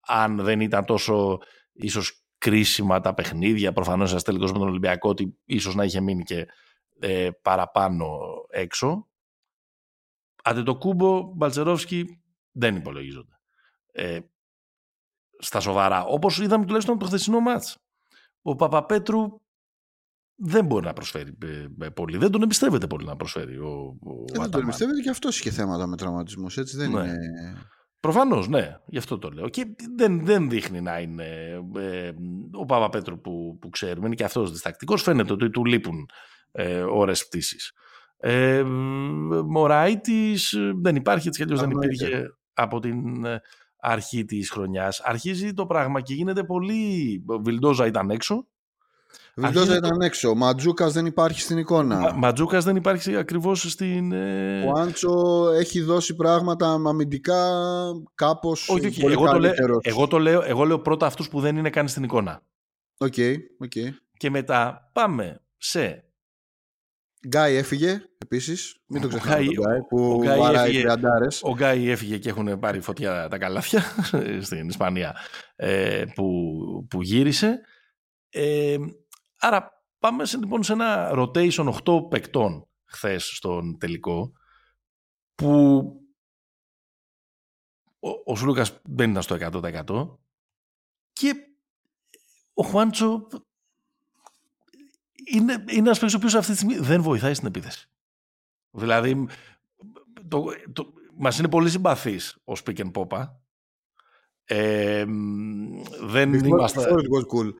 [0.00, 1.38] αν δεν ήταν τόσο
[1.72, 6.22] ίσως κρίσιμα τα παιχνίδια προφανώς ένας τελικός με τον Ολυμπιακό ότι ίσως να είχε μείνει
[6.22, 6.46] και
[6.98, 8.18] ε, παραπάνω
[8.48, 9.08] έξω.
[10.44, 13.40] Αντί το κούμπο Μπαλτσερόφσκι δεν υπολογίζονται.
[13.92, 14.18] Ε,
[15.38, 16.04] στα σοβαρά.
[16.04, 17.78] Όπως είδαμε τουλάχιστον το χθεσινό μάτς.
[18.42, 19.40] Ο Παπαπέτρου
[20.42, 22.16] δεν μπορεί να προσφέρει ε, ε, πολύ.
[22.16, 25.50] Δεν τον εμπιστεύεται πολύ να προσφέρει ο, ο ε, Δεν τον εμπιστεύεται και αυτός είχε
[25.50, 26.56] θέματα με τραυματισμούς.
[26.56, 27.00] Έτσι δεν ναι.
[27.00, 27.16] είναι.
[28.00, 29.48] Προφανώς, ναι, γι' αυτό το λέω.
[29.48, 31.24] Και δεν, δεν δείχνει να είναι
[31.76, 32.12] ε,
[32.52, 34.06] ο Παπαπέτρου που, που ξέρουμε.
[34.06, 35.02] Είναι και αυτός διστακτικός.
[35.02, 36.08] Φαίνεται ότι του λείπουν
[36.52, 37.56] ε, ώρε πτήση.
[38.16, 38.62] Ε,
[39.46, 40.36] Μωράητη
[40.80, 43.26] δεν υπάρχει, έτσι κι αλλιώς δεν υπήρχε από την
[43.80, 45.00] αρχή της χρονιάς.
[45.00, 47.24] Αρχίζει το πράγμα και γίνεται πολύ.
[47.42, 48.46] Βιλντόζα ήταν έξω.
[49.34, 50.28] Βιλντόζα ήταν έξω.
[50.28, 51.98] Ο Ματζούκας δεν υπάρχει στην εικόνα.
[51.98, 54.12] Μα, Ματζούκας δεν υπάρχει ακριβώς στην.
[54.12, 54.64] Ε...
[54.66, 57.50] Ο Άντσο έχει δώσει πράγματα αμυντικά
[58.14, 58.68] κάπως.
[58.68, 59.06] Όχι, όχι.
[59.06, 62.02] Εγώ, το λέω, εγώ, το λέω, εγώ λέω πρώτα αυτούς που δεν είναι καν στην
[62.02, 62.42] εικόνα.
[62.98, 63.90] Οκ, okay, okay.
[64.16, 66.04] Και μετά πάμε σε.
[67.26, 68.76] Γκάι έφυγε επίσης.
[68.86, 69.46] Μην το ξεχνάμε.
[69.46, 70.86] Ο Γκάι, που ο Γκάι έφυγε,
[71.42, 73.82] ο Γκάι έφυγε και έχουν πάρει φωτιά τα καλάθια
[74.46, 75.16] στην Ισπανία
[75.56, 76.26] ε, που,
[76.90, 77.60] που γύρισε.
[78.30, 78.76] Ε,
[79.40, 84.32] Άρα πάμε σε, λοιπόν σε ένα rotation 8 παικτών χθες στον τελικό
[85.34, 85.82] που
[87.98, 90.18] ο, ο Σλούκας δεν ήταν στο 100%
[91.12, 91.34] και
[92.54, 93.26] ο Χουάντσο
[95.24, 97.90] είναι, είναι ένας παίκτης ο οποίος αυτή τη στιγμή δεν βοηθάει στην επίθεση.
[98.70, 99.26] Δηλαδή,
[100.28, 103.40] το, το, μας είναι πολύ συμπαθής ο Σπίκεν Πόπα.
[104.44, 105.04] Ε,
[106.00, 106.94] δεν είμαστε...
[107.32, 107.52] cool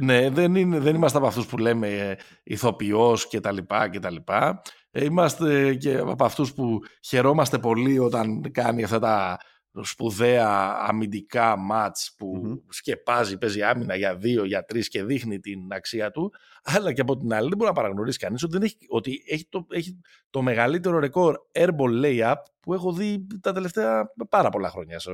[0.00, 3.98] ναι, δεν, είναι, δεν είμαστε από αυτούς που λέμε ε, ηθοποιός και τα λοιπά και
[3.98, 4.62] τα λοιπά.
[4.90, 9.38] Ε, είμαστε και από αυτούς που χαιρόμαστε πολύ όταν κάνει αυτά τα
[9.82, 15.72] σπουδαία αμυντικά μάτς που mm σκεπάζει, παίζει άμυνα για δύο, για τρεις και δείχνει την
[15.72, 16.32] αξία του.
[16.62, 19.66] Αλλά και από την άλλη δεν μπορεί να παραγνωρίσει κανείς ότι, έχει, ότι έχει, το,
[19.70, 24.98] έχει το μεγαλύτερο ρεκόρ airball layup που έχω δει τα τελευταία πάρα πολλά χρόνια.
[24.98, 25.10] Σε,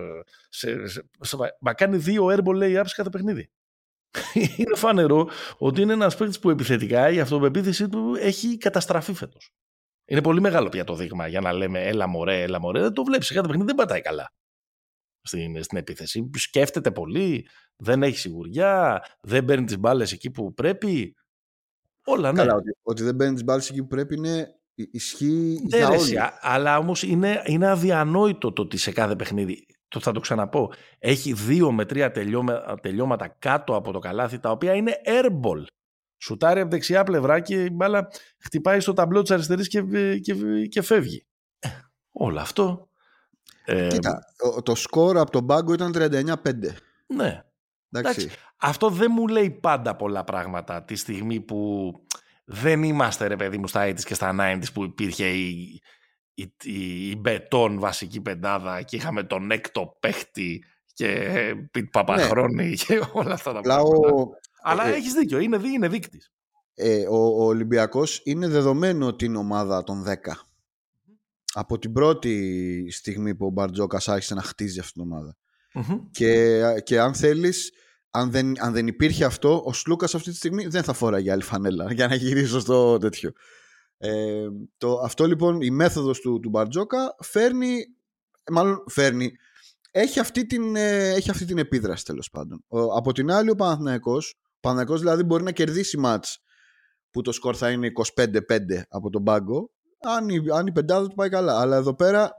[0.48, 3.50] σε, σε, σε, μα κάνει δύο airball layups κάθε παιχνίδι.
[4.56, 9.52] είναι φανερό ότι είναι ένας παίκτης που επιθετικά η αυτοπεποίθησή του έχει καταστραφεί φέτος.
[10.04, 12.80] Είναι πολύ μεγάλο πια το δείγμα για να λέμε έλα μωρέ, έλα μωρέ.
[12.80, 13.28] Δεν το βλέπεις.
[13.28, 14.32] Κάθε παιχνίδι δεν πατάει καλά
[15.22, 16.30] στην, στην επίθεση.
[16.34, 21.14] Σκέφτεται πολύ, δεν έχει σιγουριά, δεν παίρνει τις μπάλες εκεί που πρέπει.
[22.04, 22.38] Όλα ναι.
[22.38, 26.16] Καλά, ότι, ότι δεν παίρνει τις μπάλες εκεί που πρέπει είναι ισχύει για όλοι.
[26.40, 31.32] Αλλά όμως είναι, είναι αδιανόητο το ότι σε κάθε παιχνίδι το θα το ξαναπώ, έχει
[31.32, 32.10] δύο με τρία
[32.80, 35.64] τελειώματα κάτω από το καλάθι, τα οποία είναι airball.
[36.22, 39.82] Σουτάρει από δεξιά πλευρά και η μπάλα χτυπάει στο ταμπλό της αριστερής και,
[40.18, 40.34] και,
[40.68, 41.26] και φεύγει.
[41.58, 41.68] Ε,
[42.12, 42.88] όλο αυτό...
[43.64, 44.18] Ε, Κοίτα,
[44.62, 46.34] το σκορ από τον πάγκο ήταν 39-5.
[47.06, 47.42] Ναι.
[47.90, 48.30] Εντάξει.
[48.56, 51.92] Αυτό δεν μου λέει πάντα πολλά πράγματα τη στιγμή που
[52.44, 55.80] δεν είμαστε ρε παιδί μου στα 80's και στα 90's που υπήρχε η,
[56.34, 61.30] η, η, η Μπετόν βασική πεντάδα και είχαμε τον έκτο παίχτη και
[61.70, 62.74] Πιτ Παπαχρόνη ναι.
[62.74, 64.38] και όλα αυτά τα πράγματα.
[64.62, 66.32] Αλλά ε, έχεις δίκιο, είναι, είναι δείκτης.
[66.74, 70.12] Ε, ο, ο Ολυμπιακός είναι δεδομένο ότι είναι ομάδα των 10.
[71.52, 75.36] Από την πρώτη στιγμή που ο Μπαρτζόκας άρχισε να χτίζει αυτήν την ομαδα
[76.10, 77.72] Και, και αν θέλεις,
[78.10, 81.42] αν δεν, αν δεν υπήρχε αυτό, ο Σλούκας αυτή τη στιγμή δεν θα φοράγε άλλη
[81.42, 83.32] φανέλα για να γυρίσω στο τέτοιο.
[83.98, 87.84] Ε, το, αυτό λοιπόν η μέθοδος του, του Μπαρτζόκα φέρνει,
[88.50, 89.32] μάλλον φέρνει,
[89.90, 92.64] έχει αυτή την, ε, έχει αυτή την επίδραση τέλος πάντων.
[92.68, 96.38] Ο, από την άλλη ο Παναθηναϊκός, ο Παναθηναϊκός δηλαδή μπορεί να κερδίσει μάτς
[97.10, 98.38] που το σκορ θα είναι 25-5
[98.88, 101.60] από τον πάγκο, αν η, αν η πεντάδα του πάει καλά.
[101.60, 102.30] Αλλά εδώ πέρα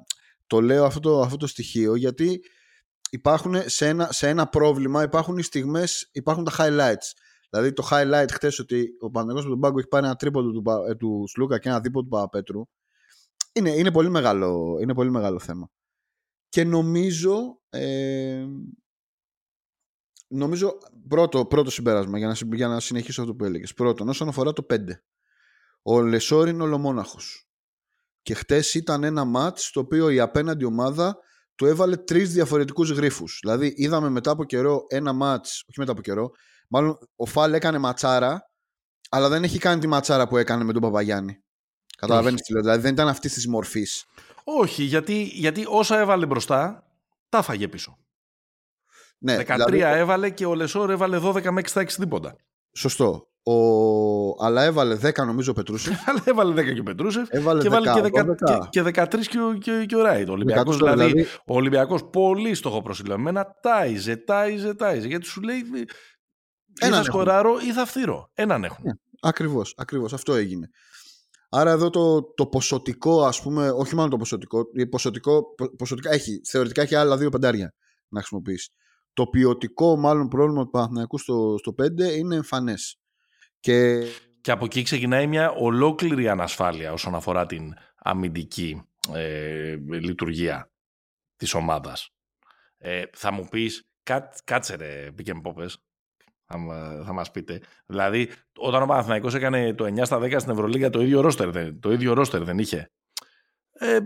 [0.47, 2.39] το λέω αυτό το, αυτό το στοιχείο γιατί
[3.09, 7.11] υπάρχουν σε ένα, σε ένα πρόβλημα, υπάρχουν οι στιγμές, υπάρχουν τα highlights.
[7.55, 10.63] Δηλαδή το highlight χθες ότι ο Παναγιώτης με τον πάγκο έχει πάρει ένα τρίποντο του,
[10.89, 12.61] ε, του Σλούκα και ένα δίποτο του Παπαπέτρου.
[13.53, 15.69] Είναι, είναι, πολύ μεγάλο, είναι πολύ μεγάλο θέμα.
[16.49, 18.45] Και νομίζω, ε,
[20.27, 23.73] νομίζω πρώτο, πρώτο συμπέρασμα για να, για να συνεχίσω αυτό που έλεγες.
[23.73, 24.77] Πρώτον, όσον αφορά το 5.
[25.81, 27.49] Ο Λεσόρ είναι ολομόναχος.
[28.21, 31.17] Και χτε ήταν ένα μάτς στο οποίο η απέναντι ομάδα
[31.55, 33.25] του έβαλε τρεις διαφορετικούς γρήφου.
[33.41, 36.31] Δηλαδή, είδαμε μετά από καιρό ένα ματ, όχι μετά από καιρό,
[36.75, 38.49] μάλλον ο Φαλ έκανε ματσάρα,
[39.09, 41.39] αλλά δεν έχει κάνει τη ματσάρα που έκανε με τον Παπαγιάννη.
[41.97, 42.61] Καταλαβαίνεις τι λέω.
[42.61, 44.05] Δηλαδή, δεν ήταν αυτής της μορφής.
[44.43, 46.83] Όχι, γιατί, γιατί όσα έβαλε μπροστά,
[47.29, 47.97] τα φάγε πίσω.
[49.17, 49.79] Ναι, 13 δηλαδή...
[49.79, 52.35] έβαλε και ο Λεσόρ έβαλε 12 με 6 τίποτα.
[52.71, 53.27] Σωστό.
[53.43, 54.45] Ο...
[54.45, 55.99] Αλλά έβαλε 10 νομίζω ο Πετρούσεφ.
[56.09, 57.27] Αλλά έβαλε 10 και ο Πετρούσεφ.
[57.29, 58.11] Έβαλε και, 10, και, 10,
[58.71, 60.29] και, και 13 και, ο, και, και ο Ράιτ.
[60.29, 65.07] Ο Ολυμπιακός, δηλαδή, δηλαδή, ο Ολυμπιακός πολύ στοχοπροσηλωμένα τάιζε, τάιζε, τάιζε.
[65.07, 65.63] Γιατί σου λέει
[66.81, 68.29] ή θα σκοράρω ή θα φθύρω.
[68.33, 68.83] Έναν έχουν.
[68.85, 70.13] Ναι, ακριβώς, ακριβώς.
[70.13, 70.69] Αυτό έγινε.
[71.49, 76.81] Άρα εδώ το, το ποσοτικό, ας πούμε, όχι μόνο το ποσοτικό, ποσοτικό ποσοτικά έχει, θεωρητικά
[76.81, 77.73] έχει άλλα δύο πεντάρια
[78.07, 78.71] να χρησιμοποιήσει.
[79.13, 82.99] Το ποιοτικό μάλλον πρόβλημα του Παναθηναϊκού στο, στο 5 είναι εμφανές.
[83.59, 84.03] Και...
[84.41, 88.83] και από εκεί ξεκινάει μια ολόκληρη ανασφάλεια όσον αφορά την αμυντική
[89.13, 90.71] ε, λειτουργία
[91.35, 92.09] της ομάδας.
[92.77, 95.11] Ε, θα μου πεις, κάτσε κάτσε ρε
[95.41, 95.84] Πόπες,
[96.45, 96.57] θα,
[97.05, 97.61] θα μας πείτε.
[97.85, 101.79] Δηλαδή, όταν ο Παναθηναϊκός έκανε το 9 στα 10 στην Ευρωλίγα, το ίδιο ρόστερ δεν,
[101.79, 102.91] το ίδιο ρόστερ δεν είχε.
[103.71, 103.99] Ε,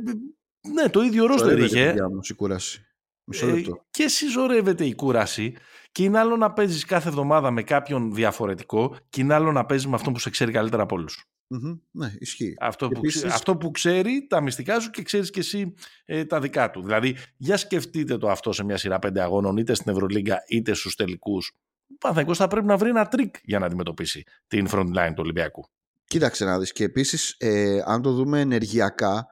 [0.74, 1.96] ναι, το ίδιο ρόστερ είχε.
[2.30, 2.84] η κούραση.
[3.24, 5.56] Μισό ε, και συσσωρεύεται η κούραση
[5.92, 9.88] και είναι άλλο να παίζεις κάθε εβδομάδα με κάποιον διαφορετικό και είναι άλλο να παίζεις
[9.88, 11.26] με αυτόν που σε ξέρει καλύτερα από όλους.
[11.56, 11.80] Mm-hmm.
[11.92, 12.56] Ναι, ισχύει.
[12.60, 15.74] Αυτό, που, αυτό που ξέρει τα μυστικά σου και ξέρεις και εσύ
[16.06, 16.82] ε, τα δικά του.
[16.82, 20.96] Δηλαδή, για σκεφτείτε το αυτό σε μια σειρά πέντε αγώνων, είτε στην Ευρωλίγκα είτε στους
[20.96, 21.52] τελικούς.
[21.92, 25.22] Ο Παναθηναϊκός θα πρέπει να βρει ένα τρικ για να αντιμετωπίσει την front line του
[25.24, 25.70] Ολυμπιακού.
[26.06, 29.28] Κοίταξε να δεις και επίσης ε, αν το δούμε ενεργειακά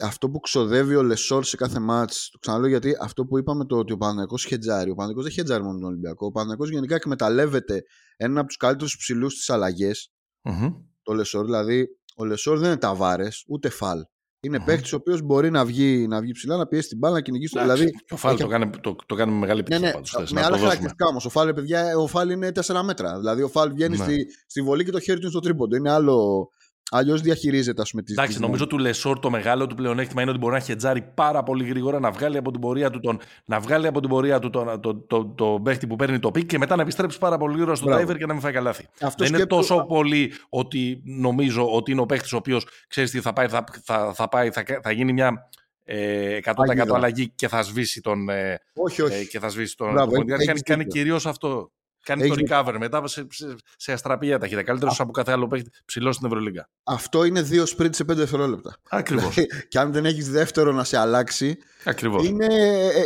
[0.00, 3.76] αυτό που ξοδεύει ο Λεσόρ σε κάθε μάτς, το ξαναλέω γιατί αυτό που είπαμε το
[3.76, 7.82] ότι ο Παναθηναϊκός χετζάρει, ο Παναθηναϊκός δεν χετζάρει μόνο τον Ολυμπιακό, ο Παναθηναϊκός γενικά εκμεταλλεύεται
[8.16, 10.12] έναν από τους καλύτερους ψηλούς στις αλλαγές,
[10.42, 10.74] mm-hmm.
[11.02, 13.98] το Λεσόρ, δηλαδή ο Λεσόρ δεν είναι Ταβάρες, ούτε Φαλ.
[14.40, 14.66] Είναι mm-hmm.
[14.66, 17.54] παίκτης ο οποίος μπορεί να βγει, να βγει ψηλά, να πιέσει την μπάλα, να κυνηγήσει
[17.54, 17.60] το.
[17.60, 18.42] Δηλαδή, το Φάλ έχει...
[18.42, 19.86] το, κάνει, το, το κάνει με μεγάλη επιτυχία.
[19.86, 21.24] Ναι, ναι, πάντως, με άλλα χαρακτηριστικά όμως.
[21.24, 23.18] Ο Φάλ, παιδιά, ο Φάλ είναι 4 μέτρα.
[23.18, 24.04] Δηλαδή, ο Φάλ βγαίνει ναι.
[24.04, 25.76] στη, στη βολή και το χέρι του είναι στο τρίποντο.
[25.76, 26.48] Είναι άλλο,
[26.90, 28.16] Αλλιώς διαχειρίζεται, ας πούμε, τις.
[28.16, 31.64] Εντάξει, νομίζω του Λεσόρ το μεγάλο του πλεονέκτημα είναι ότι μπορεί να χετζάρει πάρα πολύ
[31.64, 34.80] γρήγορα, να βγάλει από την πορεία του τον, να βγάλει από την πορεία του τον,
[34.80, 37.74] το, το, το, παίχτη που παίρνει το pick και μετά να επιστρέψει πάρα πολύ γρήγορα
[37.74, 38.86] στο driver και να μην φάει καλάθι.
[39.00, 43.20] Αυτό Δεν είναι τόσο πολύ ότι νομίζω ότι είναι ο παίχτης ο οποίος ξέρεις τι
[43.20, 45.48] θα πάει, θα, θα, θα, πάει, θα, θα γίνει μια
[45.84, 46.54] ε, 100%
[46.94, 48.28] αλλαγή και θα σβήσει τον.
[48.28, 49.20] Ε, όχι, όχι.
[49.20, 49.92] Ε, και θα σβήσει τον.
[49.92, 51.70] Μπράβο, κάνει, κάνει κυρίως αυτό.
[52.08, 54.62] Κάνει το recover μετά σε, σε, σε αστραπία ταχύτητα.
[54.62, 56.68] Καλύτερος από κάθε άλλο παίχτη ψηλό στην Ευρωλίγκα.
[56.82, 58.76] Αυτό είναι δύο sprint σε πέντε δευτερόλεπτα.
[58.88, 59.36] Ακριβώς.
[59.68, 61.58] και αν δεν έχεις δεύτερο να σε αλλάξει.
[61.84, 62.26] Ακριβώς.
[62.26, 62.46] Είναι,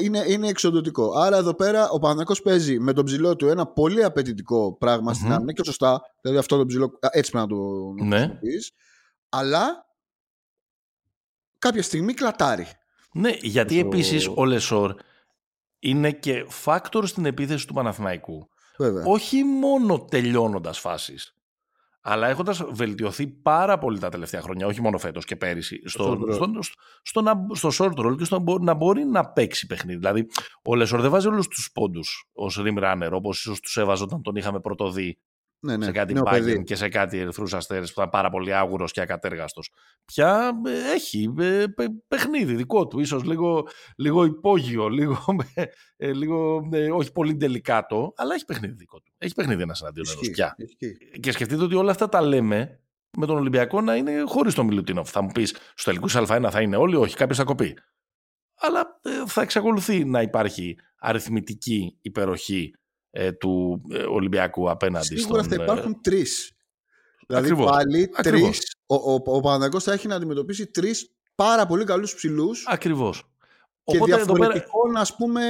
[0.02, 1.12] είναι, είναι εξοντοτικό.
[1.12, 5.16] Άρα εδώ πέρα ο Παναγιώ παίζει με τον ψηλό του ένα πολύ απαιτητικό πράγμα mm-hmm.
[5.16, 6.00] στην άμυνα και σωστά.
[6.20, 6.98] Δηλαδή αυτό το ψηλό.
[7.10, 8.16] Έτσι πρέπει να το ναι.
[8.16, 8.70] χρησιμοποιείς.
[9.28, 9.86] Αλλά
[11.58, 12.66] κάποια στιγμή κλατάρει.
[13.12, 13.86] Ναι, γιατί το...
[13.86, 14.94] επίσης ο Λεσόρ
[15.78, 18.50] είναι και factor στην επίθεση του Παναθηναϊκού.
[19.06, 21.36] Όχι μόνο τελειώνοντας φάσεις,
[22.00, 26.48] αλλά έχοντας βελτιωθεί πάρα πολύ τα τελευταία χρόνια, όχι μόνο φέτος και πέρυσι, στο, στο,
[27.02, 29.98] στο, στο, στο short roll και στο να μπορεί να παίξει παιχνίδι.
[29.98, 30.26] Δηλαδή,
[30.64, 34.22] ο Λεσόρ δεν βάζει όλους τους πόντους ως rim runner, όπως ίσως τους έβαζε όταν
[34.22, 35.18] τον είχαμε πρωτοδεί
[35.64, 35.84] ναι, ναι.
[35.84, 39.70] σε κάτι Bayern και σε κάτι Ερυθρού Αστέρες που ήταν πάρα πολύ άγουρος και ακατέργαστος.
[40.04, 41.64] Πια ε, έχει ε,
[42.08, 45.24] παιχνίδι δικό του, ίσως λίγο, λίγο υπόγειο, λίγο,
[45.96, 49.12] ε, λίγο όχι πολύ τελικάτο, αλλά έχει παιχνίδι δικό του.
[49.18, 50.56] Έχει παιχνίδι ένα εναντίον ενός πια.
[51.20, 52.80] Και σκεφτείτε ότι όλα αυτά τα λέμε
[53.18, 55.10] με τον Ολυμπιακό να είναι χωρίς τον Μιλουτίνοφ.
[55.10, 57.78] Θα μου πεις στου τελικού Α1 θα είναι όλοι, όχι, κάποιος θα κοπεί.
[58.54, 62.74] Αλλά θα εξακολουθεί να υπάρχει αριθμητική υπεροχή
[63.14, 65.56] ε, του ε, Ολυμπιακού απέναντι Σίγουρα στον...
[65.56, 66.52] θα υπάρχουν τρεις.
[67.26, 67.70] Δηλαδή Ακριβώς.
[67.70, 68.76] πάλι τρεις.
[68.86, 72.66] Ο, ο, ο, ο θα έχει να αντιμετωπίσει τρεις πάρα πολύ καλούς ψηλούς.
[72.68, 73.22] Ακριβώς.
[73.84, 75.00] Και Οπότε, διαφορετικών, πέρα...
[75.00, 75.42] ας πούμε,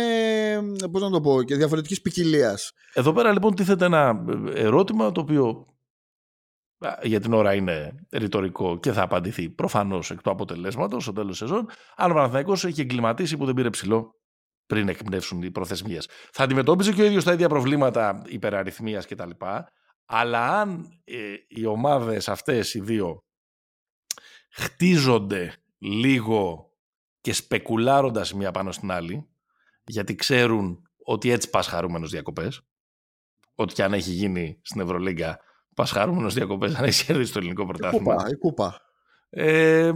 [0.90, 2.72] πώς να το πω, και διαφορετικής ποικιλίας.
[2.94, 5.66] Εδώ πέρα λοιπόν τίθεται ένα ερώτημα το οποίο
[7.02, 11.68] για την ώρα είναι ρητορικό και θα απαντηθεί προφανώς εκ του αποτελέσματος στο τέλος σεζόν.
[11.96, 14.14] Αν ο Παναθηναϊκός έχει εγκληματίσει που δεν πήρε ψηλό
[14.72, 16.08] πριν εκπνεύσουν οι προθεσμίες.
[16.32, 19.30] Θα αντιμετώπιζε και ο ίδιος τα ίδια προβλήματα υπεραριθμίας κτλ.
[20.06, 23.24] Αλλά αν ε, οι ομάδες αυτές οι δύο
[24.50, 26.70] χτίζονται λίγο
[27.20, 29.28] και σπεκουλάροντας η μία πάνω στην άλλη,
[29.84, 32.62] γιατί ξέρουν ότι έτσι πας χαρούμενος διακοπές,
[33.54, 35.38] ό,τι και αν έχει γίνει στην Ευρωλίγκα,
[35.74, 38.14] πας χαρούμενος διακοπές, αν έχει κερδίσει το ελληνικό πρωτάθλημα.
[38.14, 38.80] Η κούπα, η κούπα.
[39.30, 39.92] Ε,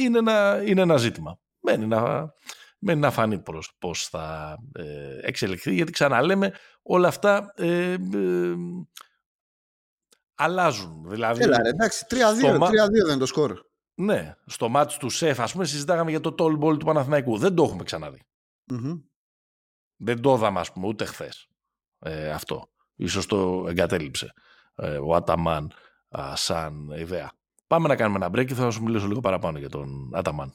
[0.00, 1.38] είναι, ένα, είναι ένα ζήτημα.
[1.60, 2.32] Μένει να,
[2.80, 8.54] με να φανεί προς πώς θα ε, εξελιχθεί, γιατί ξαναλέμε όλα αυτά ε, ε,
[10.34, 11.08] αλλάζουν.
[11.08, 13.60] Δηλαδή, Έλα ρε, εντάξει, 3-2, 3-2 δεν είναι το σκορ.
[13.94, 17.38] Ναι, στο μάτι του ΣΕΦ, ας πούμε, συζητάγαμε για το tall ball του Παναθηναϊκού.
[17.38, 18.22] Δεν το έχουμε ξαναδεί.
[18.72, 19.00] Mm-hmm.
[19.96, 21.48] Δεν το είδαμε, ας πούμε, ούτε χθες.
[21.98, 22.68] Ε, αυτό.
[22.94, 24.32] Ίσως το εγκατέλειψε
[24.74, 25.72] ε, ο Αταμάν
[26.34, 27.32] σαν ιδέα.
[27.66, 30.54] Πάμε να κάνουμε ένα break και θα σου μιλήσω λίγο παραπάνω για τον Αταμάν.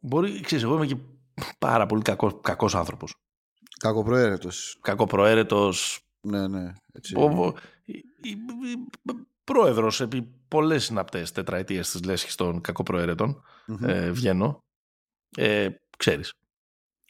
[0.00, 0.96] Μπορεί, ξέρεις, εγώ είμαι και
[1.58, 3.14] πάρα πολύ κακός, κακός άνθρωπος.
[3.78, 4.78] Κακοπροαίρετος.
[4.80, 6.00] Κακοπροαίρετος.
[6.20, 6.72] Ναι, ναι.
[6.92, 7.14] Έτσι.
[9.44, 13.42] πρόεδρος επί πολλές συναπτές τετραετίες της λέσχης των κακοπροαίρετων.
[13.66, 13.88] Mm-hmm.
[13.88, 14.64] Ε, βγαίνω.
[15.36, 16.32] Ε, ξέρεις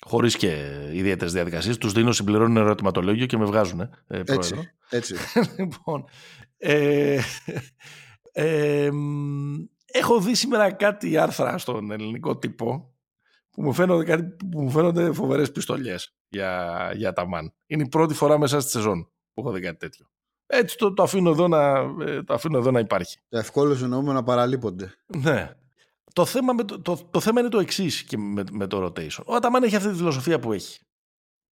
[0.07, 1.79] χωρίς και ιδιαίτερες διαδικασίες.
[1.79, 3.81] Τους δίνω, συμπληρώνουν ερωτηματολόγιο και με βγάζουν.
[3.81, 4.71] Ε, έτσι.
[4.91, 5.15] έτσι.
[5.59, 6.05] λοιπόν.
[6.57, 7.21] Ε,
[8.33, 8.91] ε,
[9.93, 12.95] έχω δει σήμερα κάτι άρθρα στον ελληνικό τύπο
[13.51, 17.55] που μου φαίνονται, κάτι, που μου φαίνονται φοβερές πιστολιές για, για τα μαν.
[17.67, 20.11] Είναι η πρώτη φορά μέσα στη σεζόν που έχω δει κάτι τέτοιο.
[20.47, 23.19] Έτσι το, το, αφήνω, εδώ να, ε, το αφήνω εδώ να υπάρχει.
[23.29, 24.95] Ευκόλως εννοούμε να παραλείπονται.
[25.07, 25.55] Ναι.
[26.13, 29.23] Το θέμα, με το, το, το, θέμα είναι το εξής και με, με το rotation.
[29.27, 30.81] Ο Αταμάν έχει αυτή τη φιλοσοφία που έχει.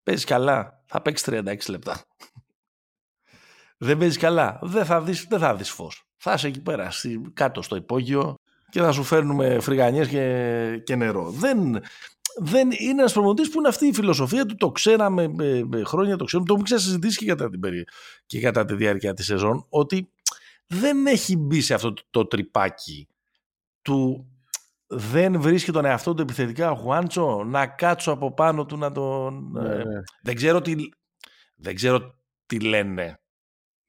[0.03, 2.05] Παίζεις καλά, θα παίξεις 36 λεπτά.
[3.79, 6.08] δεν παίζεις καλά, δεν θα δεις, δεν θα δεις φως.
[6.19, 6.89] Θα είσαι εκεί πέρα,
[7.33, 8.35] κάτω στο υπόγειο
[8.71, 11.31] και θα σου φέρνουμε φρυγανιές και, και νερό.
[11.31, 11.81] Δεν,
[12.39, 14.57] δεν είναι ένας προμονητή που είναι αυτή η φιλοσοφία του.
[14.57, 16.49] Το ξέραμε με, με χρόνια, το ξέρουμε.
[16.49, 17.85] Το έχουμε ξανασυζητήσει και κατά, την περί...
[18.27, 19.67] και κατά τη διάρκεια της σεζόν.
[19.69, 20.13] Ότι
[20.67, 23.09] δεν έχει μπει σε αυτό το, το τρυπάκι
[23.83, 24.29] του
[24.87, 29.51] δεν βρίσκει τον εαυτό του επιθετικά ο Χουάντσο να κάτσω από πάνω του να τον...
[29.53, 30.01] Ναι, ε, ναι.
[30.23, 30.75] δεν, ξέρω τι,
[31.55, 32.15] δεν ξέρω
[32.47, 33.21] τι λένε.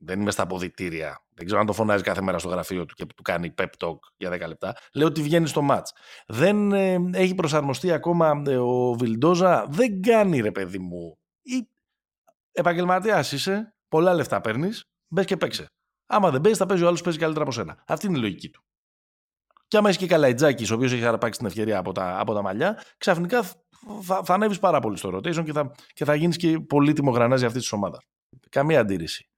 [0.02, 1.24] Δεν είμαι στα αποδητήρια.
[1.34, 3.98] Δεν ξέρω αν το φωνάζει κάθε μέρα στο γραφείο του και του κάνει pep talk
[4.18, 4.76] για 10 λεπτά.
[4.94, 5.94] Λέω ότι βγαίνει στο μάτς.
[6.28, 9.68] Δεν ε, έχει προσαρμοστεί ακόμα ε, ο Βιλντόζα.
[9.70, 11.18] Δεν κάνει ρε παιδί μου.
[11.42, 11.68] Ή
[12.52, 15.72] επαγγελματία είσαι, πολλά λεφτά παίρνεις, μπες και παίξε.
[16.06, 17.84] Άμα δεν παίζεις, θα παίζει ο άλλος παίζει καλύτερα από σένα.
[17.88, 18.64] Αυτή είναι η λογική του.
[19.68, 22.42] Και άμα έχει και Καλαϊτζάκης, ο οποίος έχει χαραπάξει την ευκαιρία από τα, από τα
[22.42, 23.44] μαλλιά, ξαφνικά
[24.02, 27.46] θα, θα ανέβεις πάρα πολύ στο rotation και θα, και θα γίνεις και πολύτιμο γρανάζι
[27.46, 28.04] αυτής της ομάδας.
[28.50, 29.30] Καμία αντίρρηση.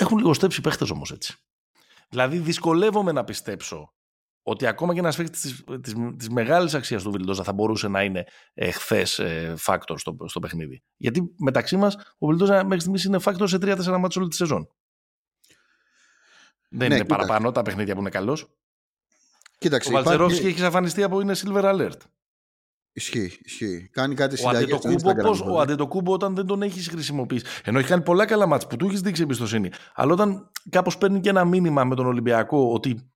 [0.00, 1.34] Έχουν λιγοστέψει παίχτες όμως έτσι.
[2.08, 3.94] Δηλαδή, δυσκολεύομαι να πιστέψω
[4.42, 5.40] ότι ακόμα και ένας παίχτης
[5.80, 10.40] της της, μεγάλης αξίας του Βιλντόζα θα μπορούσε να είναι εχθέ ε, factor στο, στο
[10.40, 10.82] παιχνίδι.
[10.96, 14.68] Γιατί μεταξύ μας ο Βιλντόζα μέχρι στιγμής είναι factor σε 3-4 μάτια όλη τη σεζόν.
[16.68, 17.26] Δεν ναι, είναι κοίταξε.
[17.26, 18.46] παραπάνω τα παιχνίδια που είναι καλός.
[19.58, 19.88] Κοίταξε.
[19.88, 20.46] Ο Βαλτσερόφσκι υπάρχει...
[20.46, 21.98] έχει εξαφανιστεί από είναι Silver Alert.
[23.00, 23.88] Ισχύει, ισχύει.
[23.92, 27.44] Κάνει κάτι συνταγές Ο Ο Αντετοκούμπο όταν δεν τον έχεις χρησιμοποιήσει.
[27.64, 29.70] Ενώ έχει κάνει πολλά καλά μάτς που του έχεις δείξει εμπιστοσύνη.
[29.94, 33.12] Αλλά όταν κάπως παίρνει και ένα μήνυμα με τον Ολυμπιακό ότι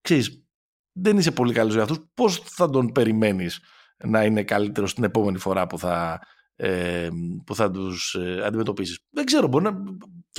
[0.00, 0.44] ξέρεις,
[0.92, 3.60] δεν είσαι πολύ καλός για αυτούς, πώς θα τον περιμένεις
[4.04, 6.20] να είναι καλύτερος την επόμενη φορά που θα,
[6.56, 7.08] ε,
[7.46, 9.70] που θα τους ε, αντιμετωπίσεις; Δεν ξέρω, μπορεί να.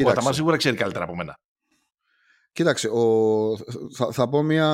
[0.05, 1.39] Ο Αταμάν σίγουρα ξέρει καλύτερα από μένα.
[2.51, 3.57] Κοίταξε, ο,
[3.95, 4.69] θα, θα πω μια...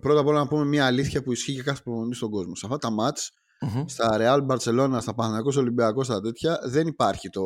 [0.00, 2.54] Πρώτα απ' όλα να πούμε μια αλήθεια που ισχύει για κάθε προπονητής στον κόσμο.
[2.54, 3.84] Σε αυτά τα μάτς, mm-hmm.
[3.86, 7.42] στα Real Barcelona, στα Παναγιακός Ολυμπιακός, στα τέτοια, δεν υπάρχει το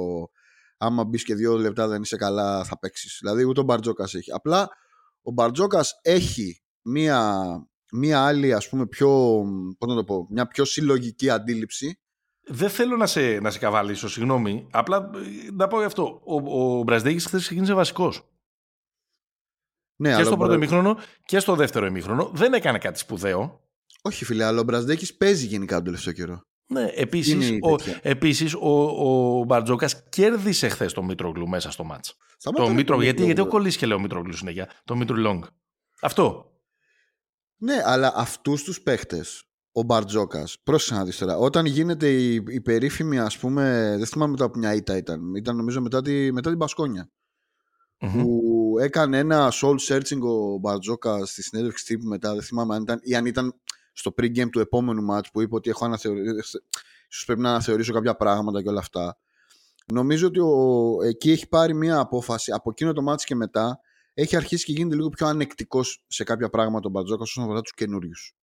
[0.82, 3.18] άμα μπεις και δύο λεπτά δεν είσαι καλά θα παίξεις.
[3.20, 4.32] Δηλαδή ούτε ο Μπαρτζόκας έχει.
[4.32, 4.68] Απλά
[5.22, 7.42] ο Μπαρτζόκας έχει μία,
[7.92, 9.08] μία άλλη, ας πούμε, πιο,
[9.78, 12.00] πώς να το πω, μια πιο συλλογική αντίληψη.
[12.52, 14.66] Δεν θέλω να σε, να σε καβαλήσω, συγγνώμη.
[14.70, 16.20] Απλά ε, να πω γι' αυτό.
[16.24, 18.29] Ο, ο Μπραζδέκης χθες ξεκίνησε βασικός.
[20.00, 22.30] Ναι, και στο πρώτο ημίχρονο και στο δεύτερο ημίχρονο.
[22.34, 23.60] Δεν έκανε κάτι σπουδαίο.
[24.02, 26.42] Όχι, φίλε, αλλά ο Μπραζδέκης παίζει γενικά τον τελευταίο καιρό.
[26.66, 28.82] Ναι, επίσης ο, επίσης, ο,
[29.38, 32.16] ο Μπαρτζόκας κέρδισε χθες το Μήτρογλου μέσα στο μάτς.
[32.54, 34.70] Το Μήτρο, γιατί, γιατί ο κολλήσει και λέει ο Μήτρογλου συνέχεια.
[34.84, 35.44] Το Μήτρο Λόγκ.
[36.00, 36.52] Αυτό.
[37.56, 42.60] Ναι, αλλά αυτούς τους παίχτες, ο Μπαρτζόκας, πρόσεχε να δεις τώρα, όταν γίνεται η, η
[42.60, 46.50] περίφημη, ας πούμε, δεν θυμάμαι μετά από μια ήττα ήταν, ήταν νομίζω μετά, τη, μετά
[46.50, 47.10] την Πασκόνια
[47.98, 53.00] που έκανε ένα soul searching ο Μπαρτζόκα στη συνέντευξη τύπου μετά, δεν θυμάμαι αν ήταν,
[53.02, 53.54] ή αν ήταν
[53.92, 56.58] στο pre-game του επόμενου match που είπε ότι έχω αναθεωρήσει,
[57.08, 59.18] ίσως πρέπει να αναθεωρήσω κάποια πράγματα και όλα αυτά.
[59.92, 63.80] Νομίζω ότι ο, εκεί έχει πάρει μια απόφαση από εκείνο το match και μετά
[64.14, 67.74] έχει αρχίσει και γίνεται λίγο πιο ανεκτικός σε κάποια πράγματα ο Μπαρτζόκα όσον αφορά τους
[67.74, 68.34] καινούριους.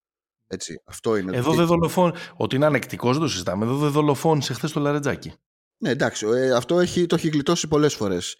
[0.47, 1.37] Έτσι, αυτό είναι.
[1.37, 2.13] Εδώ δεν δολοφόν.
[2.35, 3.65] Ότι είναι ανεκτικός δεν το συζητάμε.
[3.65, 5.33] Εδώ δεν δολοφόνησε χθες το Λαρετζάκι.
[5.77, 8.35] Ναι, εντάξει, ε, αυτό έχει, το έχει γλιτώσει πολλές φορές.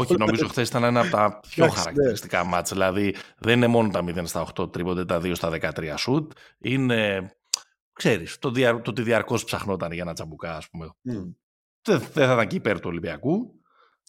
[0.00, 1.70] Όχι, νομίζω χθες ήταν ένα από τα πιο ναι.
[1.70, 2.70] χαρακτηριστικά μάτς.
[2.70, 6.32] Δηλαδή δεν είναι μόνο τα 0 στα 8 τρίπονται, τα 2 στα 13 σουτ.
[6.58, 7.30] Είναι,
[7.92, 10.86] ξέρεις, το, δια, το ότι διαρκώς ψαχνόταν για ένα τσαμπουκά, ας πούμε.
[10.86, 11.34] Mm.
[11.82, 13.57] Δεν, δεν θα ήταν και υπέρ του Ολυμπιακού.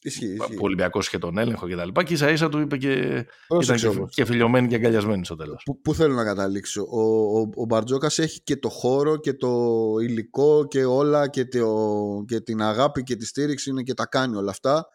[0.01, 0.53] Ισχύει, ισχύει.
[0.53, 2.03] Που ο Ολυμπιακός είχε τον έλεγχο και τα λοιπά.
[2.03, 3.25] Και ίσα ίσα του είπε και.
[3.61, 5.67] ήταν και, και φιλιωμένοι και αγκαλιασμένοι στο τέλος.
[5.81, 6.87] Πού θέλω να καταλήξω.
[6.89, 7.01] Ο,
[7.39, 12.41] ο, ο Μπαρτζόκας έχει και το χώρο και το υλικό και όλα και, το, και
[12.41, 14.87] την αγάπη και τη στήριξη είναι και τα κάνει όλα αυτά.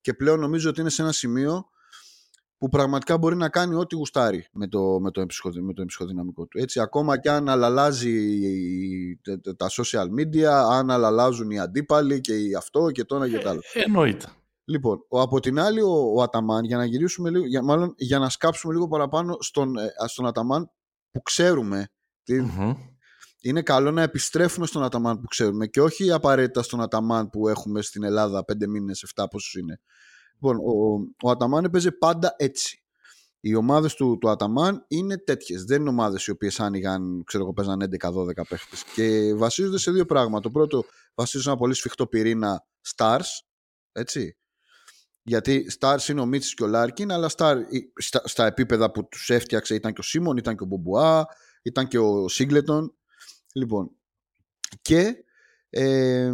[0.00, 1.70] Και πλέον νομίζω ότι είναι σε ένα σημείο
[2.58, 5.26] που πραγματικά μπορεί να κάνει ό,τι γουστάρει με το, με το,
[5.60, 6.58] με το εμψυχοδυναμικό του.
[6.58, 8.16] Έτσι, ακόμα και αν αλλάζει
[9.56, 13.60] τα social media, αν αλλάζουν οι αντίπαλοι και αυτό και το ένα και το άλλο.
[13.72, 14.26] Ε, εννοείται.
[14.68, 18.18] Λοιπόν, ο, από την άλλη ο, ο Αταμάν, για να γυρίσουμε λίγο, για, μάλλον για
[18.18, 20.70] να σκάψουμε λίγο παραπάνω στον, ε, στον Αταμάν
[21.10, 21.88] που ξέρουμε,
[23.40, 27.82] είναι καλό να επιστρέφουμε στον Αταμάν που ξέρουμε και όχι απαραίτητα στον Αταμάν που έχουμε
[27.82, 29.80] στην Ελλάδα πέντε μήνες, εφτά πόσους είναι.
[30.34, 32.80] Λοιπόν, ο, ο Αταμάν έπαιζε πάντα έτσι.
[33.40, 35.64] Οι ομάδες του, του Αταμάν είναι τέτοιες.
[35.64, 38.84] Δεν είναι ομάδες οι οποίες άνοιγαν, ξέρω εγώ, παίζαν 11-12 παίχτες.
[38.94, 40.40] Και βασίζονται σε δύο πράγματα.
[40.40, 43.26] Το πρώτο βασίζονται σε ένα πολύ σφιχτό πυρήνα stars,
[43.92, 44.36] έτσι,
[45.26, 47.56] γιατί stars είναι ο Μίτσιτς και ο Λάρκιν, αλλά star,
[47.96, 51.26] στα, στα, επίπεδα που τους έφτιαξε ήταν και ο Σίμον, ήταν και ο Μπομπουά,
[51.62, 52.94] ήταν και ο Σίγκλετον.
[53.54, 53.90] Λοιπόν,
[54.82, 55.14] και
[55.70, 56.32] ε,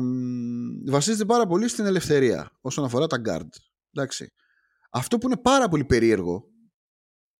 [0.86, 3.48] βασίζεται πάρα πολύ στην ελευθερία όσον αφορά τα guard.
[3.92, 4.32] Εντάξει.
[4.90, 6.44] Αυτό που είναι πάρα πολύ περίεργο,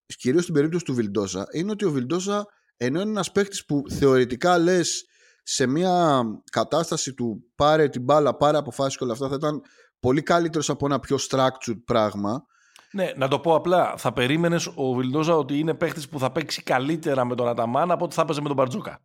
[0.07, 2.47] κυρίως στην περίπτωση του Βιλντόσα, είναι ότι ο Βιλντόσα,
[2.77, 5.05] ενώ είναι ένας παίχτης που θεωρητικά λες
[5.43, 9.63] σε μια κατάσταση του πάρε την μπάλα, πάρε αποφάσεις και όλα αυτά θα ήταν
[10.03, 12.47] πολύ καλύτερος από ένα πιο structured πράγμα.
[12.93, 13.95] Ναι, να το πω απλά.
[13.97, 18.05] Θα περίμενες ο Βιλντόζα ότι είναι παίχτης που θα παίξει καλύτερα με τον Αταμάν από
[18.05, 19.01] ότι θα παίζει με τον Μπαρτζούκα.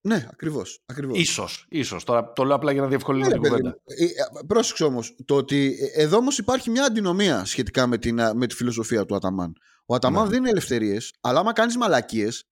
[0.00, 0.82] Ναι, ακριβώς.
[0.86, 1.18] Ακριβώς.
[1.18, 2.04] Ίσως, ίσως.
[2.04, 3.76] Τώρα το λέω απλά για να διευκολύνω ναι, την κουβέντα.
[3.84, 4.08] Ε, ε,
[4.46, 8.54] πρόσεξε όμως, το ότι ε, εδώ όμως υπάρχει μια αντινομία σχετικά με, την, με τη
[8.54, 9.52] φιλοσοφία του Αταμάν.
[9.86, 10.30] Ο Αταμάν ναι.
[10.30, 12.44] δίνει ελευθερίες, αλλά άμα κάνεις μαλακίες,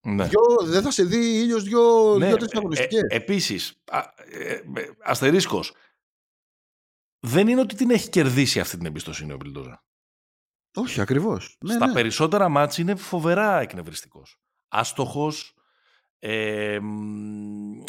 [0.00, 0.28] ναι.
[0.64, 2.58] δεν θα σε δει ήλιος δύο-τρει ναι.
[2.58, 3.00] αγωνιστικές.
[3.00, 3.58] Ε, Επίση,
[5.04, 5.72] αστερίσκος,
[7.26, 9.84] δεν είναι ότι την έχει κερδίσει αυτή την εμπιστοσύνη ο Μπιλντόζα.
[10.74, 11.56] Όχι, ακριβώς.
[11.60, 11.92] Ναι, Στα ναι.
[11.92, 14.40] περισσότερα μάτς είναι φοβερά εκνευριστικός.
[14.68, 15.54] Άστοχος,
[16.18, 16.78] ε,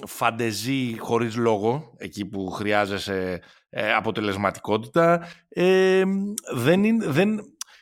[0.07, 5.27] φαντεζή χωρίς λόγο, εκεί που χρειάζεσαι ε, αποτελεσματικότητα.
[5.49, 6.03] Ε,
[6.53, 7.39] δεν, είναι, δεν,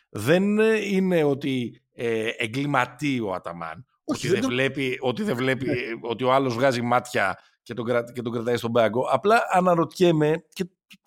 [0.09, 3.85] δεν είναι ότι ε, εγκληματεί ο Αταμάν.
[4.03, 5.75] Όχι, ότι, δεν βλέπει, ότι, δεν βλέπει, ναι.
[6.01, 9.01] ότι ο άλλος βγάζει μάτια και τον, και τον κρατάει στον πάγκο.
[9.01, 10.65] Απλά αναρωτιέμαι και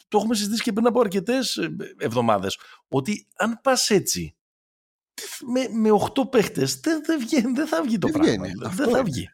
[0.08, 4.36] το έχουμε συζητήσει και πριν από αρκετές ε, εβδομάδες, ότι αν πας έτσι,
[5.46, 8.46] με, με 8 παίχτες, δεν, δεν, δεν θα βγει το δεν πράγμα.
[8.70, 9.30] Δεν θα βγει.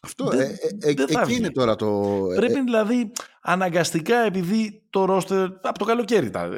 [0.00, 2.18] Αυτό, δεν, ε, ε, ε εκεί είναι τώρα το...
[2.34, 6.50] Πρέπει δηλαδή αναγκαστικά επειδή το ρόστερ από το καλοκαίρι τα,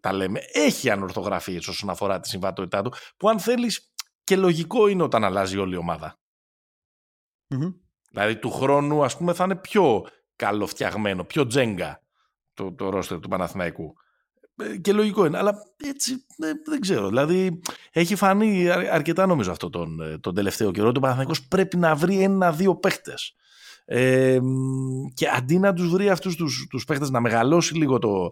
[0.00, 3.92] τα λέμε έχει ανορθογραφίες όσον αφορά τη συμβατότητά του που αν θέλεις
[4.24, 6.18] και λογικό είναι όταν αλλάζει όλη η ομαδα
[8.10, 10.06] Δηλαδή του χρόνου ας πούμε θα είναι πιο
[10.36, 12.02] καλοφτιαγμένο, πιο τζέγκα
[12.58, 13.94] το, το ρόστερ του Παναθηναϊκού.
[14.56, 17.08] Ε, και λογικό είναι, αλλά έτσι ε, δεν ξέρω.
[17.08, 17.60] Δηλαδή
[17.92, 20.88] έχει φανεί αρκετά νομίζω αυτό τον, ε, τον τελευταίο καιρό.
[20.88, 23.32] Ο Παναθηναϊκός πρέπει να βρει ένα-δύο παίχτες.
[23.84, 24.38] Ε,
[25.14, 28.30] και αντί να τους βρει αυτούς τους, τους παίχτες να μεγαλώσει λίγο το,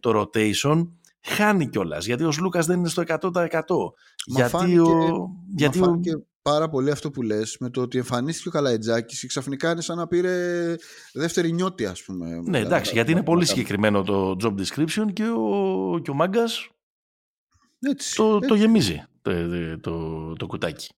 [0.00, 0.88] το rotation
[1.22, 2.06] χάνει κιόλας.
[2.06, 3.20] γιατί ο Λούκας δεν είναι στο 100%.
[4.24, 6.00] γιατί ο, γιατί ο,
[6.50, 9.96] πάρα πολύ αυτό που λες με το ότι εμφανίστηκε ο Καλαϊτζάκης και ξαφνικά είναι σαν
[9.96, 10.74] να πήρε
[11.12, 12.40] δεύτερη νιώτη ας πούμε.
[12.44, 16.70] Ναι εντάξει γιατί είναι πολύ συγκεκριμένο το job description και ο, και ο Μάγκας
[18.16, 19.32] το, το γεμίζει το,
[19.80, 20.88] το, το, κουτάκι.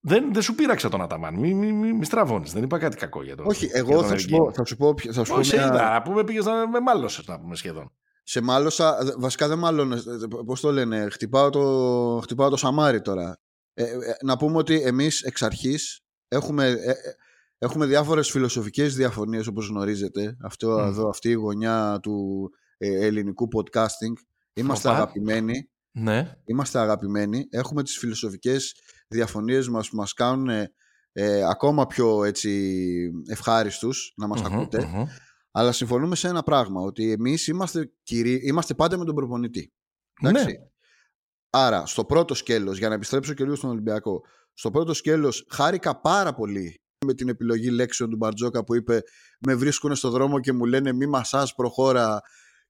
[0.00, 1.34] Δεν, δεν σου πείραξε τον Αταμάν.
[1.34, 2.52] Μην μη, μη, μη στραβώνεις.
[2.52, 3.46] Δεν είπα κάτι κακό για τον.
[3.46, 4.94] Όχι, εγώ θα, σου πω, θα σου πω.
[5.12, 5.70] Θα σου Όχι, πω μια...
[5.70, 7.92] να πούμε πήγες να με μάλωσες να πούμε σχεδόν.
[8.22, 8.98] Σε μάλωσα.
[9.18, 10.02] Βασικά δεν μάλλον.
[10.46, 13.38] Πώς το λένε, χτυπάω το, χτυπάω το σαμάρι τώρα.
[13.78, 16.94] Ε, ε, να πούμε ότι εμείς εξ αρχής έχουμε, ε,
[17.58, 20.36] έχουμε διάφορες φιλοσοφικές διαφωνίες όπως γνωρίζετε.
[20.42, 22.48] Αυτό, εδώ, αυτή η γωνιά του
[22.78, 24.12] ελληνικού podcasting.
[24.54, 25.70] Είμαστε αγαπημένοι.
[25.92, 26.36] Ναι.
[26.44, 27.46] Είμαστε αγαπημένοι.
[27.50, 28.74] Έχουμε τις φιλοσοφικές
[29.08, 30.48] διαφωνίες μας που μας κάνουν
[31.48, 32.80] ακόμα πιο έτσι,
[33.26, 35.08] ευχάριστους να μας ακουτε
[35.50, 37.92] Αλλά συμφωνούμε σε ένα πράγμα, ότι εμείς είμαστε,
[38.42, 39.72] είμαστε πάντα με τον προπονητή.
[40.20, 40.44] Ναι.
[41.50, 44.22] Άρα, στο πρώτο σκέλος, για να επιστρέψω και λίγο στον Ολυμπιακό,
[44.52, 49.02] στο πρώτο σκέλος χάρηκα πάρα πολύ με την επιλογή λέξεων του Μπαρτζόκα που είπε
[49.46, 52.20] Με βρίσκουν στο δρόμο και μου λένε Μη μασάς, προχώρα.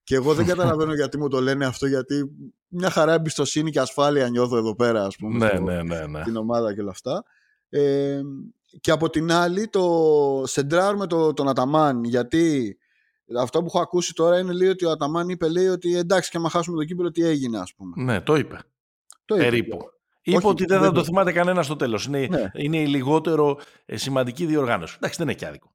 [0.03, 2.29] Και εγώ δεν καταλαβαίνω γιατί μου το λένε αυτό, γιατί
[2.67, 5.37] μια χαρά εμπιστοσύνη και ασφάλεια νιώθω εδώ πέρα, ας πούμε.
[5.37, 6.23] Ναι, ναι, ναι, ναι.
[6.23, 7.23] Την ομάδα και όλα αυτά.
[7.69, 8.21] Ε,
[8.81, 12.77] και από την άλλη, το σεντράρουμε το, τον Αταμάν, γιατί
[13.37, 16.37] Αυτό που έχω ακούσει τώρα είναι λέει ότι ο Αταμάν είπε λέει ότι εντάξει και
[16.37, 18.03] άμα χάσουμε το κύπελο τι έγινε ας πούμε.
[18.03, 18.59] Ναι, το είπε.
[19.25, 19.43] Το είπε.
[19.43, 19.77] Περίπου.
[20.21, 22.05] Είπε ότι δεν θα το θυμάται κανένα στο τέλος.
[22.05, 22.51] Είναι, ναι.
[22.53, 24.93] είναι η λιγότερο ε, σημαντική διοργάνωση.
[24.97, 25.73] Εντάξει, δεν έχει άδικο.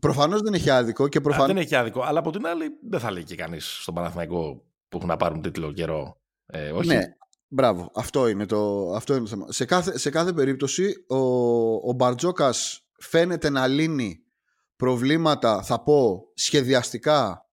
[0.00, 1.08] Προφανώς δεν έχει άδικο.
[1.08, 1.46] Και προφανώς...
[1.46, 2.02] δεν έχει άδικο.
[2.02, 5.42] Αλλά από την άλλη, δεν θα λέει και κανείς στον Παναθηναϊκό που έχουν να πάρουν
[5.42, 6.20] τίτλο καιρό.
[6.46, 6.88] Ε, όχι.
[6.88, 7.00] Ναι,
[7.48, 7.90] μπράβο.
[7.94, 9.46] Αυτό είναι το, αυτό είναι το θέμα.
[9.48, 11.16] Σε κάθε, σε κάθε περίπτωση, ο,
[11.88, 14.24] ο Μπαρτζόκας φαίνεται να λύνει
[14.80, 17.48] προβλήματα, θα πω, σχεδιαστικά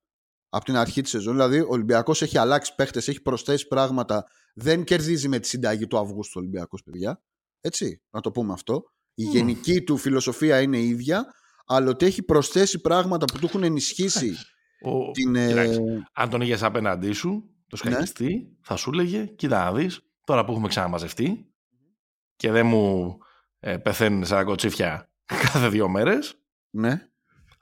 [0.49, 1.33] από την αρχή της σεζόν.
[1.33, 4.25] Δηλαδή, ο Ολυμπιακός έχει αλλάξει παίχτες, έχει προσθέσει πράγματα.
[4.55, 7.21] Δεν κερδίζει με τη συνταγή του Αυγούστου ο Ολυμπιακός, παιδιά.
[7.61, 8.83] Έτσι, να το πούμε αυτό.
[9.13, 11.25] Η γενική του φιλοσοφία είναι η ίδια,
[11.65, 14.35] αλλά ότι έχει προσθέσει πράγματα που του έχουν ενισχύσει.
[14.81, 15.11] Ο...
[15.11, 15.77] την, ε...
[16.13, 17.91] αν τον είχες απέναντί σου, το ναι.
[17.91, 21.51] σκακιστή, θα σου έλεγε: Κοίτα να δεις, τώρα που έχουμε ξαναμαζευτεί
[22.35, 23.17] και δεν μου
[23.59, 25.11] ε, πεθαίνουν σαν κοτσίφια
[25.51, 26.41] κάθε δύο μέρες.
[26.69, 27.09] Ναι.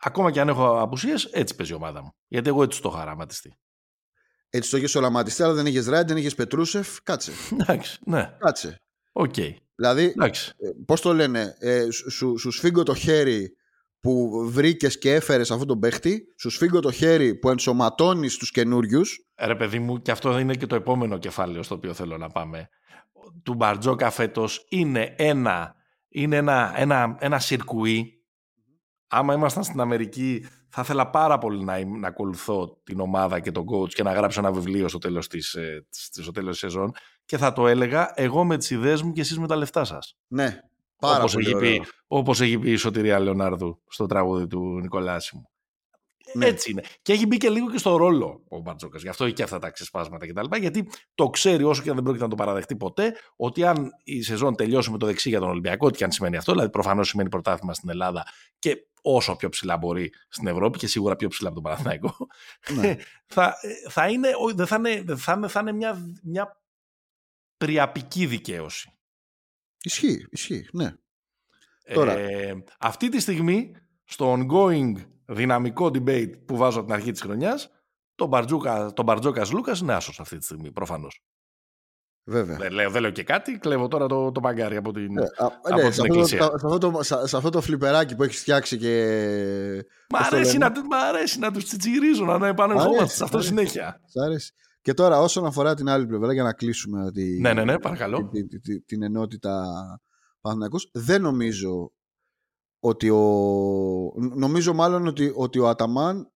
[0.07, 2.15] Ακόμα και αν έχω απουσίες, έτσι παίζει η ομάδα μου.
[2.27, 3.57] Γιατί εγώ έτσι το έχω οραματιστεί.
[4.49, 7.01] Έτσι το έχει οραματιστεί, αλλά δεν έχει Ράιτ, δεν έχει Πετρούσεφ.
[7.03, 7.31] Κάτσε.
[7.59, 8.35] Εντάξει, ναι.
[8.39, 8.81] Κάτσε.
[9.11, 9.33] OK.
[9.37, 9.53] Okay.
[9.75, 10.29] Δηλαδή, ε,
[10.85, 13.55] πώς το λένε, ε, σου, σου σφίγγω το χέρι
[13.99, 19.25] που βρήκες και έφερες αυτόν τον παίχτη, σου σφίγγω το χέρι που ενσωματώνεις τους καινούριους.
[19.35, 22.69] Ρε παιδί μου, και αυτό είναι και το επόμενο κεφάλαιο στο οποίο θέλω να πάμε.
[23.43, 25.75] Του Μπαρτζώκα φέτος είναι ένα,
[26.09, 28.14] είναι ένα, ένα, ένα σιρκουί
[29.07, 33.65] άμα ήμασταν στην Αμερική, θα ήθελα πάρα πολύ να, να ακολουθώ την ομάδα και τον
[33.71, 35.85] coach και να γράψω ένα βιβλίο στο τέλος της, ε,
[36.21, 36.91] στο τέλος της σεζόν
[37.25, 40.17] και θα το έλεγα εγώ με τις ιδέες μου και εσείς με τα λεφτά σας.
[40.27, 40.59] Ναι,
[40.99, 45.49] πάρα όπως πολύ έχει πει, Όπως έχει πει η Σωτηρία Λεωνάρδου στο τραγούδι του Νικολάσιμου.
[46.35, 46.45] Ναι.
[46.45, 46.83] Έτσι είναι.
[47.01, 49.01] Και έχει μπει και λίγο και στο ρόλο ο Μπαρτζόκας.
[49.01, 50.55] Γι' αυτό έχει και αυτά τα ξεσπάσματα κτλ.
[50.59, 54.21] Γιατί το ξέρει όσο και αν δεν πρόκειται να το παραδεχτεί ποτέ, ότι αν η
[54.21, 57.07] σεζόν τελειώσει με το δεξί για τον Ολυμπιακό, ό,τι και αν σημαίνει αυτό, δηλαδή προφανώς
[57.07, 58.25] σημαίνει πρωτάθλημα στην Ελλάδα
[58.59, 62.15] και όσο πιο ψηλά μπορεί στην Ευρώπη και σίγουρα πιο ψηλά από τον Παναθηναϊκό,
[62.75, 62.95] ναι.
[63.35, 63.55] θα,
[63.89, 64.29] θα, είναι,
[64.65, 66.61] θα είναι, θα είναι, θα είναι μια, μια
[67.57, 68.89] πριαπική δικαίωση.
[69.81, 70.93] Ισχύει, ισχύει, ναι.
[71.83, 72.15] Ε, Τώρα.
[72.79, 73.71] αυτή τη στιγμή,
[74.03, 74.93] στο ongoing
[75.25, 77.69] δυναμικό debate που βάζω από την αρχή της χρονιάς,
[78.15, 81.23] τον Μπαρτζούκα, τον Μπαρτζόκας Λούκας είναι άσος αυτή τη στιγμή, προφανώς.
[82.27, 82.57] Βέβαια.
[82.57, 85.75] Δεν λέω, δεν λέω και κάτι, κλέβω τώρα το, το μαγκάρι από την, ε, από
[85.75, 86.43] ναι, την σε εκκλησία.
[86.43, 89.85] Αυτό, σε, αυτό το, σε αυτό το φλιπεράκι που έχεις φτιάξει και...
[90.09, 94.01] Μ' αρέσει, να, μ αρέσει να τους τσιτσιρίζω, να επανερχόμαστε σε αυτό συνέχεια.
[94.05, 94.53] Σ' αρέσει.
[94.81, 98.29] Και τώρα όσον αφορά την άλλη πλευρά, για να κλείσουμε τη, ναι, ναι, ναι, παρακαλώ.
[98.31, 99.63] Την, την, την, την ενότητα
[100.41, 101.91] Παναθηναϊκός, δεν νομίζω
[102.85, 103.19] ότι ο...
[104.35, 106.31] Νομίζω μάλλον ότι, ότι ο Αταμάν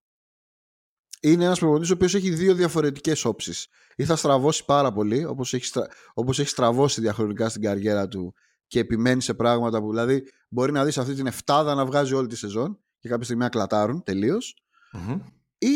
[1.21, 3.67] είναι ένας προπονητής ο οποίος έχει δύο διαφορετικές όψεις.
[3.95, 5.87] Ή θα στραβώσει πάρα πολύ, όπως έχει, στρα...
[6.13, 8.33] όπως έχει στραβώσει διαχρονικά στην καριέρα του
[8.67, 12.27] και επιμένει σε πράγματα που δηλαδή μπορεί να δεις αυτή την εφτάδα να βγάζει όλη
[12.27, 14.03] τη σεζόν και κάποια στιγμή να κλατάρουν
[15.57, 15.75] ή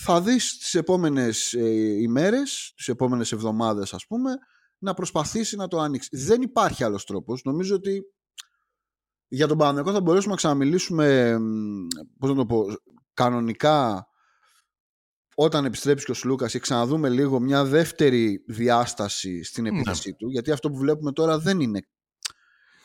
[0.00, 1.68] θα δεις τις επόμενες ε,
[2.02, 4.30] ημέρες, τις επόμενες εβδομάδες ας πούμε
[4.78, 6.08] να προσπαθήσει να το ανοίξει.
[6.12, 7.42] Δεν υπάρχει άλλος τρόπος.
[7.44, 8.02] Νομίζω ότι
[9.32, 11.36] για τον Παναγενικό θα μπορέσουμε να ξαναμιλήσουμε
[12.18, 12.64] πώς να το πω,
[13.14, 14.06] κανονικά
[15.34, 19.68] όταν επιστρέψει και ο Σλούκας και ξαναδούμε λίγο μια δεύτερη διάσταση στην ναι.
[19.68, 21.80] επίθεσή του, γιατί αυτό που βλέπουμε τώρα δεν είναι.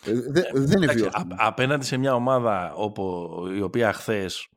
[0.06, 1.36] Ε, δε, ε, δεν είναι βιώσιμο.
[1.38, 4.50] Απέναντι σε μια ομάδα όπου, η οποία χθες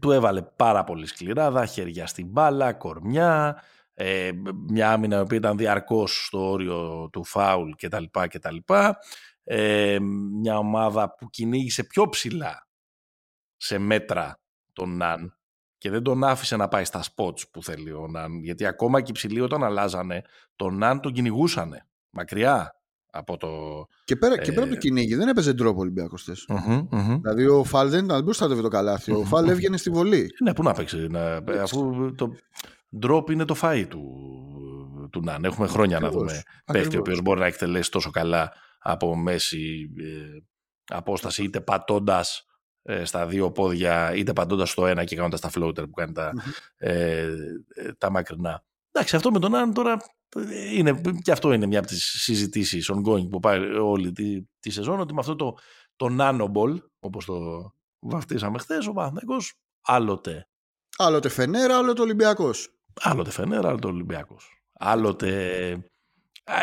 [0.00, 3.62] του έβαλε πάρα πολύ σκληρά, δά χέρια στην μπάλα, κορμιά,
[3.94, 4.30] ε,
[4.68, 8.04] μια άμυνα η οποία ήταν διαρκώς στο όριο του φάουλ κτλ.
[9.48, 9.98] Ε,
[10.40, 12.68] μια ομάδα που κυνήγησε πιο ψηλά
[13.56, 14.40] σε μέτρα
[14.72, 15.38] τον Ναν
[15.78, 18.42] και δεν τον άφησε να πάει στα spots που θέλει ο Ναν.
[18.42, 20.22] Γιατί ακόμα και οι ψηλοί όταν αλλάζανε,
[20.56, 21.72] τον Ναν τον κυνηγούσαν
[22.10, 22.80] μακριά
[23.10, 23.48] από το.
[24.04, 24.38] Και πέρα, ε...
[24.38, 26.32] και πέρα από το κυνήγι, δεν έπαιζε drop ο Ολυμπιακός θε.
[27.20, 29.12] Δηλαδή ο Φαλ δεν ήταν μπροστά το καλάθι.
[29.12, 30.28] Ο Φαλ έβγαινε στη βολή.
[30.42, 31.06] Ναι, πού να παίξει.
[31.06, 31.36] Να...
[31.62, 32.32] Αφού το
[32.98, 34.02] drop είναι το φαΐ του,
[35.12, 35.44] του Ναν.
[35.44, 38.52] Έχουμε χρόνια να δούμε παίχτη ο οποίος μπορεί να εκτελέσει τόσο καλά
[38.88, 40.38] από μέση ε,
[40.96, 42.46] απόσταση είτε πατώντας
[42.82, 46.32] ε, στα δύο πόδια είτε πατώντας στο ένα και κάνοντας τα floater που κάνει τα,
[46.76, 47.28] ε,
[47.74, 48.64] ε, τα μακρινά.
[48.92, 49.96] Εντάξει, αυτό με τον Άν τώρα
[50.72, 55.00] είναι, και αυτό είναι μια από τις συζητήσεις ongoing που πάει όλη τη, τη σεζόν
[55.00, 55.54] ότι με αυτό το,
[55.96, 57.34] το nanoball όπως το
[57.98, 60.48] βαφτίσαμε χθες, ο Παναθηναϊκός άλλοτε.
[60.96, 62.68] Άλλοτε Φενέρα, άλλοτε Ολυμπιακός.
[63.00, 64.62] Άλλοτε Φενέρα, άλλοτε Ολυμπιακός.
[64.72, 65.90] Άλλοτε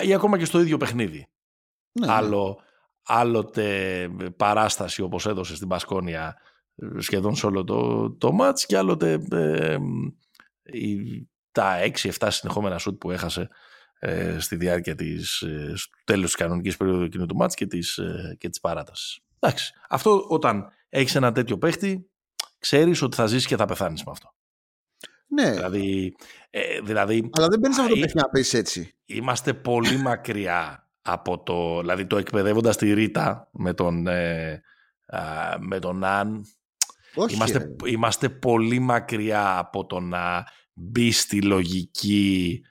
[0.03, 1.27] ή ακόμα και στο ίδιο παιχνίδι
[1.99, 2.13] ναι, ναι.
[2.13, 2.59] Άλλο,
[3.03, 6.35] άλλοτε παράσταση όπως έδωσε στην Πασκόνια
[6.75, 9.77] ε, σχεδόν σε όλο το, το μάτς και άλλοτε ε,
[11.51, 11.77] τα
[12.19, 13.49] 6-7 συνεχόμενα σουτ που έχασε
[13.99, 17.97] ε, στη διάρκεια της ε, στο τέλος της κανονικής περίοδου εκείνου του μάτς και της,
[17.97, 19.19] ε, και της παράτασης.
[19.39, 22.09] Εντάξει, αυτό όταν έχεις ένα τέτοιο παίχτη
[22.59, 24.35] ξέρεις ότι θα ζήσεις και θα πεθάνεις με αυτό.
[25.27, 25.51] Ναι.
[25.51, 26.15] Δηλαδή,
[26.49, 28.95] ε, δηλαδή, Αλλά δεν μπαίνει αυτό το παιχνίδι να πέσει έτσι.
[29.05, 31.79] Είμαστε πολύ μακριά από το.
[31.79, 34.61] Δηλαδή, το εκπαιδεύοντας τη Ρίτα με τον, ε,
[35.59, 36.45] με τον Αν.
[37.15, 40.43] Όχι, είμαστε, είμαστε πολύ μακριά από το να
[40.73, 42.61] μπει στη λογική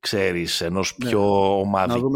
[0.00, 1.08] ξέρεις, ενός ναι.
[1.08, 2.10] πιο ομαδικού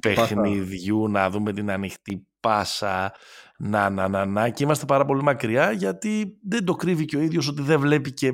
[0.00, 3.14] παιχνιδιού, να δούμε την ανοιχτή πάσα,
[3.58, 4.48] να, να, να, να.
[4.48, 8.12] Και είμαστε πάρα πολύ μακριά γιατί δεν το κρύβει και ο ίδιος ότι δεν βλέπει
[8.12, 8.32] και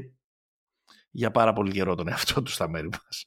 [1.11, 3.26] για πάρα πολύ καιρό τον εαυτό του στα μέρη μας.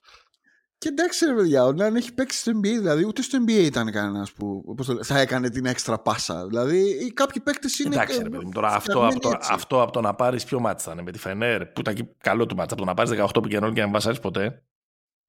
[0.85, 3.91] Και εντάξει, ρε παιδιά, ο Νάν έχει παίξει στο NBA, δηλαδή ούτε στο NBA ήταν
[3.91, 6.47] κανένας που θα έκανε την έξτρα πάσα.
[6.47, 7.95] Δηλαδή, κάποιοι παίκτες είναι.
[7.95, 11.03] Εντάξει, ρε παιδί τώρα αυτό από, το, αυτό από το να πάρεις πιο μάτσα ήταν
[11.03, 13.73] με τη Φενέρ, που ήταν και καλό του μάτσα, από το να πάρεις 18 πικενών
[13.73, 14.63] και να μην βασάρει ποτέ.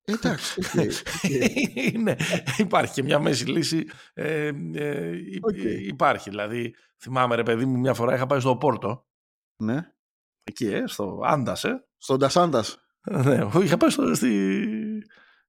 [0.05, 0.61] Εντάξει.
[1.93, 2.17] είναι,
[2.57, 3.85] υπάρχει και μια μέση λύση.
[4.15, 5.13] Ε, ε,
[5.87, 6.31] Υπάρχει.
[6.31, 9.07] Δηλαδή, θυμάμαι ρε παιδί μου, μια φορά είχα πάει στο Πόρτο.
[9.63, 9.93] Ναι.
[10.45, 11.85] Εκεί, ε, στο Άντας, ε.
[11.97, 12.65] Στον Ντασάντα.
[13.25, 14.29] Ναι, είχα πάει στο, στη,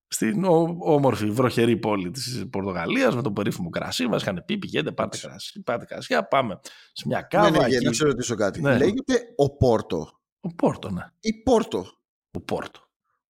[0.07, 0.45] στην
[0.79, 4.21] όμορφη βροχερή πόλη της Πορτογαλίας με το περίφημο κρασί μας.
[4.21, 6.59] Είχαν πει πηγαίνετε πάτε κρασί, πάτε κρασιά πάμε
[6.93, 7.85] σε μια κάβα ναι, ναι, εκεί.
[7.85, 8.61] να σε ρωτήσω κάτι.
[8.61, 8.77] Ναι.
[8.77, 10.19] λέγεται ο Πόρτο.
[10.39, 11.11] Ο Πόρτο ναι.
[11.19, 11.85] Ή Πόρτο.
[12.31, 12.79] Ο Πόρτο.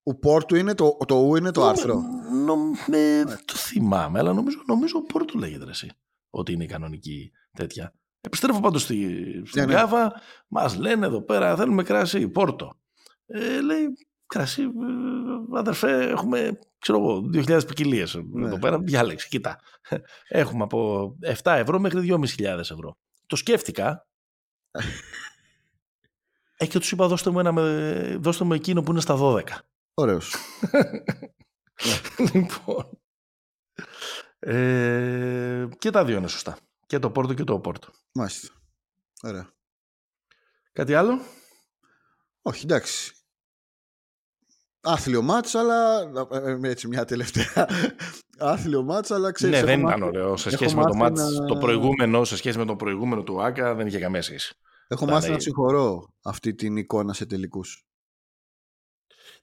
[0.04, 2.02] Ο Πόρτο είναι το, το ου είναι το άρθρο;
[2.46, 2.56] νο,
[2.88, 5.92] ναι, δεν το θυμάμαι αλλά νομίζω, νομίζω ο Πόρτο λέγεται εσύ
[6.30, 7.94] ότι είναι η κανονική τέτοια.
[8.22, 8.96] Επιστρέφω πάντως στη,
[9.46, 10.08] στην ναι, ναι.
[10.48, 12.80] μας λένε εδώ πέρα θέλουμε κρασί Πόρτο.
[13.26, 13.88] Ε, λέει
[14.28, 18.46] κρασί, ε, αδερφέ, έχουμε, ξέρω εγώ, 2.000 ποικιλίες ναι.
[18.46, 18.80] εδώ πέρα.
[18.80, 19.60] Διάλεξε, κοίτα.
[20.28, 22.08] Έχουμε από 7 ευρώ μέχρι
[22.38, 22.98] 2.500 ευρώ.
[23.26, 24.08] Το σκέφτηκα.
[26.58, 27.52] ε, και τους είπα, δώστε μου, ένα,
[28.20, 29.44] δώστε μου εκείνο που είναι στα 12.
[29.94, 30.36] Ωραίος.
[32.34, 33.00] λοιπόν.
[34.40, 36.58] Ε, και τα δύο είναι σωστά.
[36.86, 37.88] Και το Πόρτο και το Πόρτο.
[38.14, 38.54] Μάλιστα.
[39.24, 39.50] Ωραία.
[40.74, 41.20] Κάτι άλλο;
[42.42, 43.17] Όχι, εντάξει
[44.82, 46.00] άθλιο μάτς, αλλά
[46.32, 47.68] ε, ε, έτσι μια τελευταία
[48.54, 49.60] άθλιο μάτς, αλλά ξέρεις...
[49.60, 50.38] Ναι, δεν ήταν ωραίο.
[50.38, 53.88] Σε σχέση με το μάτς, το προηγούμενο, σε σχέση με το προηγούμενο του Άκα, δεν
[53.88, 54.56] είχε καμία σχέση.
[54.88, 57.88] Έχω μάθει να συγχωρώ αυτή την εικόνα σε τελικούς.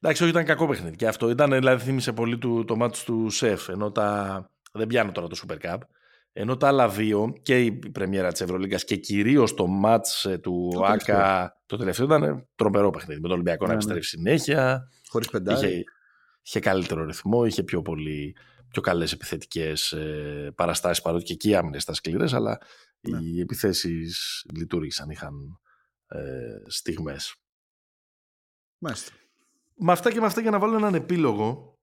[0.00, 0.96] Εντάξει, όχι, ήταν κακό παιχνίδι.
[0.96, 4.48] Και αυτό ήταν, δηλαδή, θύμισε πολύ του, το μάτς του Σεφ, ενώ τα...
[4.72, 5.78] Δεν πιάνω τώρα το Super Cup.
[6.32, 10.70] Ενώ τα άλλα δύο, και η πρεμιέρα της Ευρωλίγκας και κυρίως το μάτς ε, του
[10.72, 11.50] το ΑΚΑ, τελευταίο.
[11.66, 13.20] το τελευταίο ήταν τρομερό παιχνίδι.
[13.20, 13.84] Με τον Ολυμπιακό ναι, να ναι.
[13.84, 14.88] επιστρέφει συνέχεια.
[15.14, 15.66] Χωρίς πεντάρι.
[15.66, 15.84] Είχε,
[16.42, 18.36] είχε καλύτερο ρυθμό, είχε πιο, πολύ,
[18.68, 22.58] πιο καλές επιθετικές ε, παραστάσεις παρότι και εκεί οι άμυνες ήταν σκληρές, αλλά
[23.00, 23.18] ναι.
[23.18, 25.60] οι επιθέσεις λειτουργήσαν, είχαν
[26.06, 27.34] ε, στιγμές.
[28.78, 29.12] Μάλιστα.
[29.76, 31.74] Με αυτά και με αυτά για να βάλω έναν επίλογο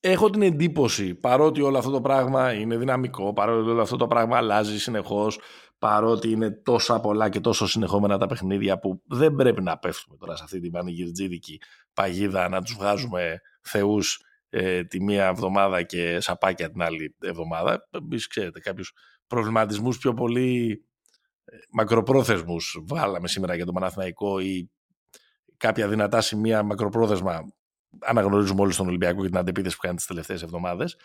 [0.00, 4.36] Έχω την εντύπωση, παρότι όλο αυτό το πράγμα είναι δυναμικό, παρότι όλο αυτό το πράγμα
[4.36, 5.38] αλλάζει συνεχώς,
[5.82, 10.36] παρότι είναι τόσα πολλά και τόσο συνεχόμενα τα παιχνίδια που δεν πρέπει να πέφτουμε τώρα
[10.36, 11.60] σε αυτή την πανηγυρτζίδικη
[11.94, 17.88] παγίδα να τους βγάζουμε θεούς ε, τη μία εβδομάδα και σαπάκια την άλλη εβδομάδα.
[17.90, 18.92] Εμείς ξέρετε, κάποιους
[19.26, 20.84] προβληματισμούς πιο πολύ
[21.44, 24.70] ε, μακροπρόθεσμους βάλαμε σήμερα για το Παναθηναϊκό ή
[25.56, 27.52] κάποια δυνατά σημεία μακροπρόθεσμα
[28.00, 30.96] αναγνωρίζουμε όλοι στον Ολυμπιακό και την αντεπίθεση που κάνει τις τελευταίες εβδομάδες.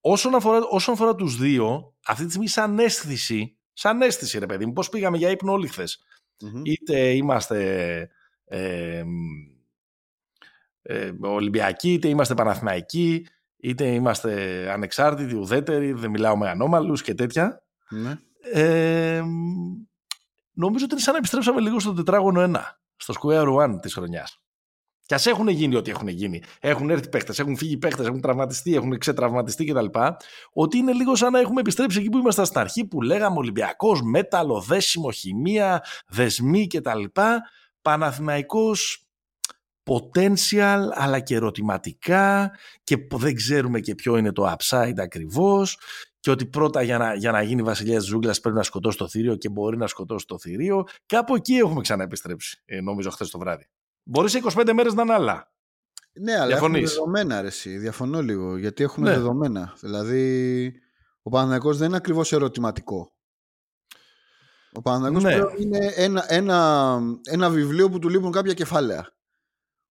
[0.00, 4.66] Όσον αφορά, όσον αφορά τους δύο, αυτή τη στιγμή σαν αίσθηση, σαν αίσθηση ρε παιδί
[4.66, 5.68] μου, πώς πήγαμε για ύπνο όλοι
[6.62, 8.10] Είτε είμαστε
[8.44, 9.02] ε,
[10.82, 17.62] ε, Ολυμπιακοί, είτε είμαστε Παναθηναϊκοί, είτε είμαστε ανεξάρτητοι, ουδέτεροι, δεν μιλάω με ανώμαλους και τέτοια.
[17.88, 18.18] Ναι.
[18.52, 19.22] Ε,
[20.52, 22.60] νομίζω ότι είναι σαν να επιστρέψαμε λίγο στο τετράγωνο 1,
[22.96, 24.41] στο square one της χρονιάς.
[25.12, 26.42] Και ας έχουν γίνει ό,τι έχουν γίνει.
[26.60, 29.86] Έχουν έρθει παίχτε, έχουν φύγει παίχτε, έχουν τραυματιστεί, έχουν ξετραυματιστεί κτλ.
[30.52, 34.02] Ότι είναι λίγο σαν να έχουμε επιστρέψει εκεί που ήμασταν στην αρχή που λέγαμε Ολυμπιακός,
[34.02, 37.04] μέταλλο, δέσιμο, χημεία, δεσμοί κτλ.
[37.82, 39.06] Παναθηναϊκός
[39.84, 42.50] potential αλλά και ερωτηματικά
[42.84, 45.78] και δεν ξέρουμε και ποιο είναι το upside ακριβώς
[46.20, 49.08] και ότι πρώτα για να, για να γίνει βασιλιάς τη ζούγκλα πρέπει να σκοτώσει το
[49.08, 50.84] θηρίο και μπορεί να σκοτώσει το θηρίο.
[51.06, 53.66] Κάπου εκεί έχουμε ξαναεπιστρέψει, ε, νομίζω, χθες το βράδυ.
[54.02, 55.52] Μπορεί σε 25 μέρες να είναι άλλα.
[56.12, 56.76] Ναι, αλλά Διαφωνείς.
[56.76, 57.78] έχουμε δεδομένα, αρέσει.
[57.78, 58.56] Διαφωνώ λίγο.
[58.56, 59.14] Γιατί έχουμε ναι.
[59.14, 59.74] δεδομένα.
[59.80, 60.74] Δηλαδή,
[61.22, 63.12] ο Παναθηναϊκός δεν είναι ακριβώς ερωτηματικό.
[64.72, 65.62] Ο Παναθηναϊκός ναι.
[65.62, 69.14] είναι ένα, ένα, ένα βιβλίο που του λείπουν κάποια κεφάλαια.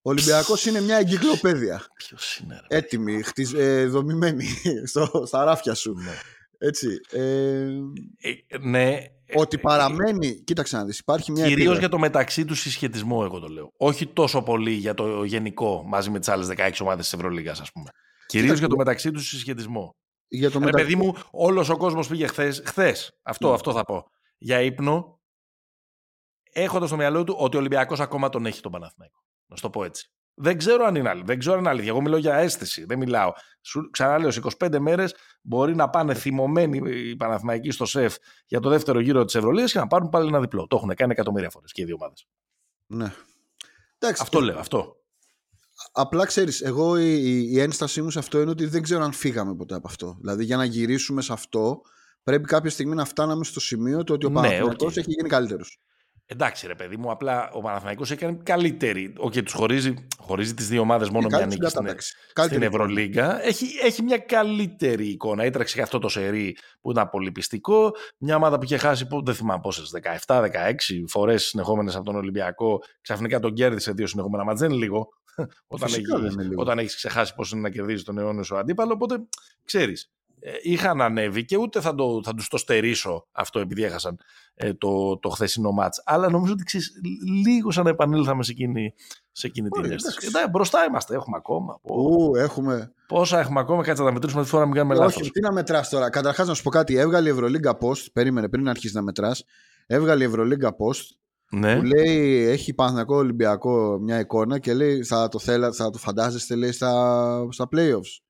[0.02, 1.86] Ο Ολυμπιακός είναι μια εγκυκλοπαίδεια.
[1.96, 4.46] Ποιος είναι, ρε, Έτοιμη, χτισ, ε, δομημένη
[4.90, 5.94] στο, στα ράφια σου.
[5.94, 6.12] Ναι.
[6.64, 7.00] Έτσι.
[7.12, 7.68] Ε,
[8.48, 8.98] ε, ναι,
[9.34, 10.42] ότι παραμένει.
[10.44, 11.00] Κοίταξε να δεις.
[11.00, 11.48] Υπάρχει μια.
[11.48, 13.72] Κυρίως για το μεταξύ του συσχετισμό, εγώ το λέω.
[13.78, 17.72] Όχι τόσο πολύ για το γενικό μαζί με τις άλλες 16 ομάδες της Ευρωλίγας, ας
[17.72, 17.90] πούμε.
[18.26, 19.96] Κυρίως για το μεταξύ του συσχετισμό.
[20.28, 22.62] Για το Ρε, παιδί μου, όλος ο κόσμος πήγε χθες.
[22.66, 23.54] Χθες, αυτό, ναι.
[23.54, 24.04] αυτό θα πω.
[24.38, 25.20] Για ύπνο.
[26.54, 29.20] έχοντας στο μυαλό του ότι ο Ολυμπιακός ακόμα τον έχει τον Παναθηναϊκό.
[29.46, 30.12] Να σου το πω έτσι.
[30.42, 31.26] Δεν ξέρω αν είναι αλήθεια.
[31.28, 31.90] Δεν ξέρω αν είναι αλήθεια.
[31.90, 32.86] Εγώ μιλάω για αίσθηση.
[32.86, 33.32] Δεν μιλάω.
[33.62, 38.16] Σου, ξαναλέω, σε 25 μέρες μπορεί να πάνε θυμωμένοι οι Παναθηναϊκοί στο ΣΕΦ
[38.46, 40.68] για το δεύτερο γύρο της Ευρωλία και να πάρουν πάλι ένα διπλό.
[40.68, 42.28] Το έχουν κάνει εκατομμύρια φορές και οι δύο ομάδες.
[42.88, 43.14] Ναι.
[43.98, 44.60] Εντάξει, αυτό λέω.
[44.60, 44.96] Αυτό.
[45.92, 49.56] Απλά ξέρεις, εγώ η, η ένστασή μου σε αυτό είναι ότι δεν ξέρω αν φύγαμε
[49.56, 50.18] ποτέ από αυτό.
[50.20, 51.82] Δηλαδή για να γυρίσουμε σε αυτό,
[52.24, 55.80] πρέπει κάποια στιγμή να φτάναμε στο σημείο το ότι ο ναι, Παναθηναϊκός έχει γίνει καλύτερος.
[56.34, 59.14] Εντάξει, ρε παιδί μου, απλά ο Παναθηναϊκός έχει κάνει καλύτερη.
[59.18, 61.88] OK, okay, τους χωρίζει, χωρίζει τις δύο ομάδες μόνο μια νίκη στην,
[62.36, 63.46] στην Ευρωλίγκα.
[63.46, 65.44] Έχει, έχει μια καλύτερη εικόνα.
[65.44, 67.96] Έτρεξε και αυτό το σερί που ήταν πολύ πειστικό.
[68.18, 69.94] Μια ομάδα που είχε χάσει, που, δεν θυμάμαι πόσες,
[70.26, 70.48] 17-16
[71.08, 72.80] φορές συνεχόμενες από τον Ολυμπιακό.
[73.02, 74.68] Ξαφνικά τον κέρδισε δύο συνεχόμενα μάτια.
[74.68, 75.10] Δεν είναι λίγο.
[75.68, 76.06] όταν, έχει,
[76.56, 78.94] όταν έχεις ξεχάσει πώ είναι να κερδίζεις τον αιώνιο σου αντίπαλο.
[78.94, 79.16] Οπότε
[79.66, 80.12] ξέρεις.
[80.44, 84.20] Ε, είχαν ανέβει και ούτε θα, το, θα τους το στερήσω αυτό επειδή έχασαν
[84.54, 86.02] ε, το, το χθεσινό μάτς.
[86.06, 86.92] Αλλά νομίζω ότι ξέρεις,
[87.46, 88.94] λίγο σαν να επανήλθαμε σε εκείνη,
[89.32, 90.28] σε εκείνη την αίσθηση.
[90.28, 91.80] Εντάξει, μπροστά είμαστε, έχουμε ακόμα.
[91.82, 92.94] Ου, έχουμε.
[93.08, 95.22] Πόσα έχουμε ακόμα, κάτσε να τα μετρήσουμε τη φορά μην κάνουμε λάθος.
[95.22, 96.10] Όχι, τι να μετράς τώρα.
[96.10, 99.44] Καταρχάς να σου πω κάτι, έβγαλε η Ευρωλίγκα Post, περίμενε πριν αρχίσεις να μετράς,
[99.88, 101.22] έβγαλε η Ευρωλίγκα Post
[101.52, 101.78] ναι.
[101.78, 106.56] Που λέει, έχει Παναθηνακό Ολυμπιακό μια εικόνα και λέει θα το, θέλα, θα το φαντάζεστε
[106.56, 108.22] λέει στα, στα playoffs.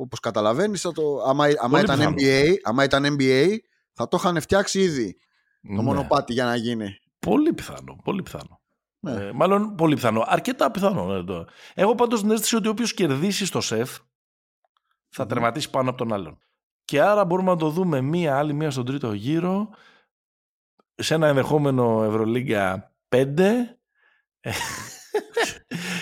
[0.00, 1.22] Όπως καταλαβαίνεις, το...
[1.26, 3.56] άμα, άμα, ήταν NBA, άμα ήταν NBA,
[3.92, 5.16] θα το είχαν φτιάξει ήδη
[5.62, 5.82] το ναι.
[5.82, 6.96] μονοπάτι για να γίνει.
[7.18, 7.96] Πολύ πιθανό.
[8.04, 8.60] Πολύ πιθανό.
[8.98, 9.12] Ναι.
[9.12, 10.24] Ε, μάλλον πολύ πιθανό.
[10.26, 11.04] Αρκετά πιθανό.
[11.04, 11.46] Ναι, το.
[11.74, 13.98] Εγώ πάντως την αίσθηση ότι όποιος κερδίσει στο σεφ
[15.08, 15.28] θα mm.
[15.28, 16.38] τερματίσει πάνω από τον άλλον.
[16.84, 19.68] Και άρα μπορούμε να το δούμε μία άλλη μία στον τρίτο γύρο
[20.94, 23.52] σε ένα ενδεχόμενο Ευρωλίγκα 5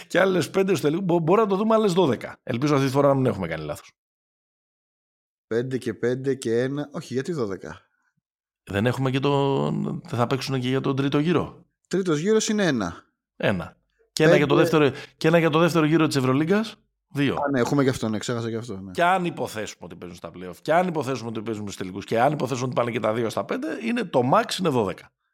[0.07, 1.19] και άλλες 5 στο τελικό.
[1.19, 2.33] Μπορεί να το δούμε άλλες 12.
[2.43, 3.93] Ελπίζω αυτή τη φορά να μην έχουμε κάνει λάθος.
[5.55, 6.69] 5 και 5 και 1.
[6.93, 7.57] Όχι, γιατί 12.
[8.65, 9.73] Δεν έχουμε και το.
[10.09, 11.65] Θα παίξουν και για τον τρίτο γύρο.
[11.89, 13.05] Τρίτος γύρος είναι ένα.
[13.37, 13.77] Ένα.
[14.13, 16.77] Και, ένα για το δεύτερο, και ένα για το δεύτερο γύρο της Ευρωλίγκας.
[17.09, 17.35] Δύο.
[17.35, 18.81] Α, ναι, έχουμε και αυτό, ναι, ξέχασα και αυτό.
[18.81, 18.91] Ναι.
[18.91, 22.21] Και αν υποθέσουμε ότι παίζουν στα playoff, και αν υποθέσουμε ότι παίζουν στους τελικούς, και
[22.21, 24.93] αν υποθέσουμε ότι πάνε και τα δύο στα πέντε, είναι το max είναι 12.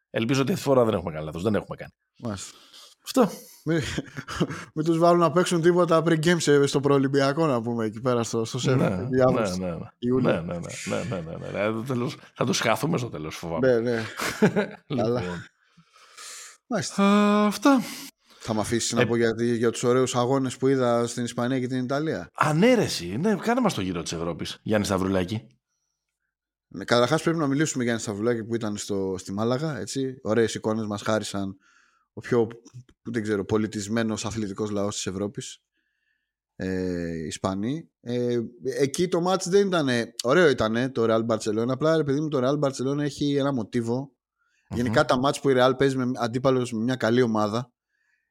[0.09, 1.43] Ελπίζω ότι αυτή τη φορά δεν έχουμε κάνει λάθος.
[1.43, 1.91] Δεν έχουμε κάνει.
[2.19, 2.57] Μάλιστα.
[3.03, 3.29] Αυτό.
[3.65, 3.81] Μην,
[4.73, 8.45] μην τους βάλουν να παίξουν τίποτα πριν games στο προολυμπιακό να πούμε εκεί πέρα στο,
[8.45, 8.75] στο σεφ.
[8.75, 9.75] Ναι, ναι, ναι, ναι,
[10.21, 10.61] ναι, ναι, ναι,
[10.99, 11.37] ναι, ναι,
[11.87, 12.07] ναι, ναι.
[12.33, 13.79] Θα του χάθουμε στο τέλος, φοβάμαι.
[13.79, 14.03] Ναι, ναι.
[15.01, 15.21] Καλά.
[16.67, 17.45] Μάλιστα.
[17.45, 17.81] Αυτά.
[18.39, 21.67] Θα με αφήσεις να πω για, για τους ωραίους αγώνες που είδα στην Ισπανία και
[21.67, 22.29] την Ιταλία.
[22.33, 23.17] Ανέρεση.
[23.17, 24.59] Ναι, κάνε μας το γύρο της Ευρώπης.
[24.61, 25.47] Γιάννη Σταυρουλάκη.
[26.67, 29.83] Ναι, Καταρχάς πρέπει να μιλήσουμε για Γιάννη Σταυρουλάκη που ήταν στο, στη Μάλαγα.
[30.21, 31.57] Ωραίες εικόνες μας χάρισαν
[32.13, 32.47] ο πιο
[33.03, 35.63] δεν ξέρω, πολιτισμένος αθλητικός λαός της Ευρώπης
[36.55, 37.89] ε, Ισπανοί.
[38.01, 38.39] Ε,
[38.79, 39.89] εκεί το μάτς δεν ήταν
[40.23, 41.69] ωραίο ήταν το Real Barcelona.
[41.69, 44.11] Απλά ρε παιδί μου το Real Barcelona έχει ένα μοτίβο.
[44.69, 47.71] Γενικά τα μάτς που η Real παίζει με αντίπαλος με μια καλή ομάδα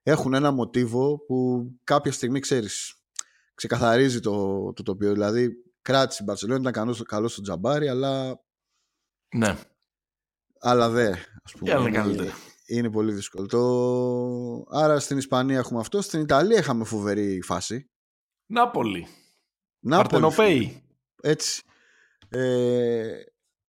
[0.03, 2.95] έχουν ένα μοτίβο που κάποια στιγμή ξέρεις
[3.55, 5.13] ξεκαθαρίζει το, το τοπίο.
[5.13, 5.51] Δηλαδή
[5.83, 8.41] κράτησε η Barcelona ήταν καλός, καλός στο τζαμπάρι αλλά
[9.35, 9.59] ναι.
[10.61, 11.11] αλλά δε
[11.43, 12.33] ας πούμε, είναι καλύτερα
[12.77, 13.47] είναι πολύ δύσκολο.
[13.47, 14.79] Το...
[14.79, 16.01] Άρα στην Ισπανία έχουμε αυτό.
[16.01, 17.91] Στην Ιταλία είχαμε φοβερή φάση.
[18.47, 19.07] Νάπολη.
[19.81, 20.83] Νάπολη.
[21.23, 21.63] Έτσι.
[22.29, 23.23] Ε,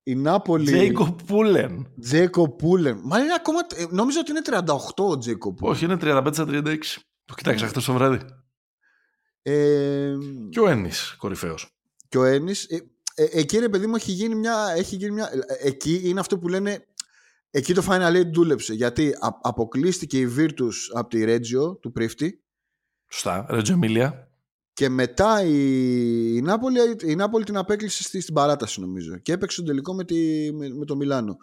[0.04, 0.66] η Νάπολη.
[0.66, 1.94] Τζέικο Πούλεν.
[2.02, 3.00] Τζέικο Πούλεν.
[3.04, 3.60] Μα είναι ακόμα.
[3.76, 5.74] Ε, νόμιζα ότι είναι 38 ο Τζέικο Πούλεν.
[5.74, 6.78] Όχι, είναι 35-36.
[7.26, 8.20] Το κοιτάξα χθε το βράδυ.
[9.42, 10.14] Ε...
[10.50, 11.70] Και ο Έννη, κορυφαίος.
[12.10, 12.52] Και ο Έννη.
[12.68, 12.78] Ε,
[13.16, 14.74] ε, εκεί ρε παιδί μου έχει γίνει μια.
[14.76, 16.88] Έχει γίνει μια ε, εκεί είναι αυτό που λένε
[17.56, 22.44] Εκεί το Final Eight δούλεψε γιατί αποκλείστηκε η Virtus από τη Reggio του Πρίφτη.
[23.08, 24.10] Σωστά, Reggio Emilia.
[24.74, 29.18] Και μετά η, η, Νάπολη, η Νάπολη την απέκλεισε στη, στην παράταση νομίζω.
[29.18, 31.38] Και έπαιξε το τελικό με, τη, με, το Μιλάνο.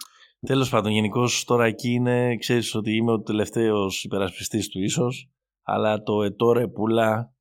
[0.46, 5.30] Τέλος πάντων, γενικώς τώρα εκεί είναι, ξέρεις ότι είμαι ο τελευταίος υπερασπιστής του ίσως,
[5.62, 7.34] αλλά το ετόρε πουλά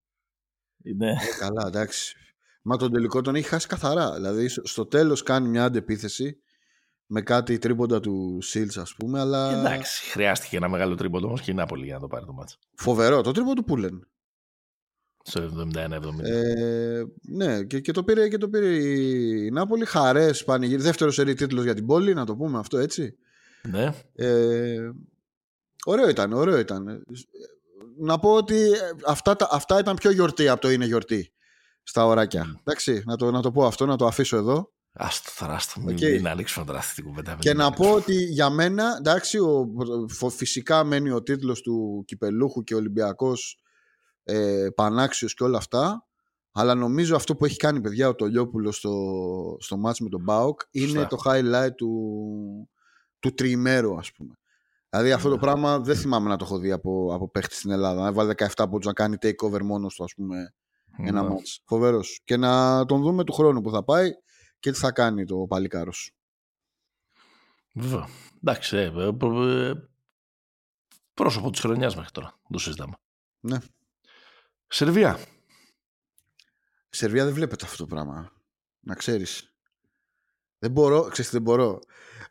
[0.83, 1.09] είναι.
[1.09, 2.15] Ε, καλά, εντάξει.
[2.61, 4.13] Μα τον τελικό τον έχει χάσει καθαρά.
[4.13, 6.41] Δηλαδή στο τέλος κάνει μια αντεπίθεση
[7.11, 9.19] με κάτι τρίποντα του Σίλτς, ας πούμε.
[9.19, 9.59] Αλλά...
[9.59, 12.57] Εντάξει, χρειάστηκε ένα μεγάλο τρίποντο όμως και η Νάπολη για να το πάρει το μάτσο.
[12.75, 14.07] Φοβερό, το τρίποντο του Πούλεν.
[15.23, 16.23] Στο 71-70.
[16.23, 19.85] Ε, ναι, και, και, το πήρε, και το πήρε η Νάπολη.
[19.85, 20.81] Χαρές, πανηγύρι.
[20.81, 23.17] Δεύτερος σερή τίτλος για την πόλη, να το πούμε αυτό έτσι.
[23.63, 23.93] Ναι.
[24.15, 24.89] Ε,
[25.85, 27.03] ωραίο ήταν, ωραίο ήταν.
[27.97, 28.71] Να πω ότι
[29.05, 31.33] αυτά, αυτά ήταν πιο γιορτή από το είναι γιορτή
[31.83, 32.55] στα ωράκια.
[32.59, 34.71] Εντάξει, να το, να το πω αυτό, να το αφήσω εδώ.
[34.93, 36.11] Άστο θράστο, μην, okay.
[36.11, 37.37] μην ανοίξουμε τώρα αυτή την κουβέντα.
[37.39, 39.69] Και να πω ότι για μένα, εντάξει, ο,
[40.29, 43.59] φυσικά μένει ο τίτλος του Κυπελούχου και Ολυμπιακός
[44.23, 46.07] ε, Πανάξιος και όλα αυτά,
[46.51, 50.61] αλλά νομίζω αυτό που έχει κάνει παιδιά ο Τολιόπουλος στο, στο μάτς με τον Μπάουκ
[50.71, 52.69] είναι το highlight του,
[53.19, 54.33] του τριημέρου ας πούμε.
[54.89, 55.41] Δηλαδή αυτό το ναι.
[55.41, 58.01] πράγμα δεν θυμάμαι να το έχω δει από, από παίχτη στην Ελλάδα.
[58.01, 60.53] Να βάλει 17 πόντους να κάνει takeover μόνος του, ας πούμε,
[60.97, 61.29] ένα ναι.
[61.29, 61.61] μάτς.
[61.65, 62.21] Φοβερός.
[62.23, 64.11] Και να τον δούμε του χρόνου που θα πάει
[64.59, 66.11] και τι θα κάνει το παλικάρος.
[67.73, 68.07] Βέβαια.
[68.43, 68.77] Εντάξει.
[68.77, 69.11] Ε, ε,
[69.67, 69.73] ε,
[71.13, 72.39] πρόσωπο της χρονιάς μέχρι τώρα.
[72.51, 72.95] Το συζητάμε.
[73.39, 73.57] Ναι.
[74.67, 75.19] Σερβία.
[76.89, 78.31] Σερβία δεν βλέπετε αυτό το πράγμα.
[78.79, 79.53] Να ξέρεις.
[80.59, 81.79] Δεν μπορώ, ξέρεις δεν μπορώ.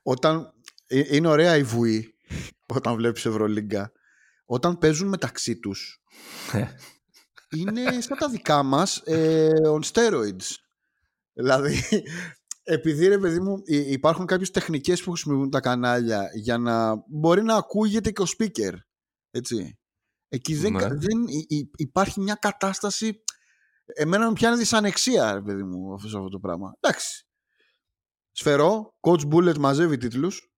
[0.02, 0.52] Όταν
[0.88, 2.14] είναι ωραία η βουή,
[2.76, 3.92] όταν βλέπεις Ευρωλίγκα,
[4.44, 6.02] όταν παίζουν μεταξύ τους,
[7.48, 10.67] είναι σαν τα δικά μας ε, on steroids.
[11.38, 11.82] Δηλαδή,
[12.62, 17.54] επειδή ρε παιδί μου υπάρχουν κάποιες τεχνικές που χρησιμοποιούν τα κανάλια για να μπορεί να
[17.54, 18.72] ακούγεται και ο speaker.
[19.30, 19.78] Έτσι.
[20.28, 20.88] Εκεί δεν, ναι.
[20.88, 21.24] δεν
[21.76, 23.22] υπάρχει μια κατάσταση
[23.94, 26.76] εμένα με πιάνει δυσανεξία, ρε παιδί μου, αυτό το πράγμα.
[26.80, 27.26] Εντάξει.
[28.30, 30.52] Σφαιρό, coach Bullet μαζεύει τίτλους.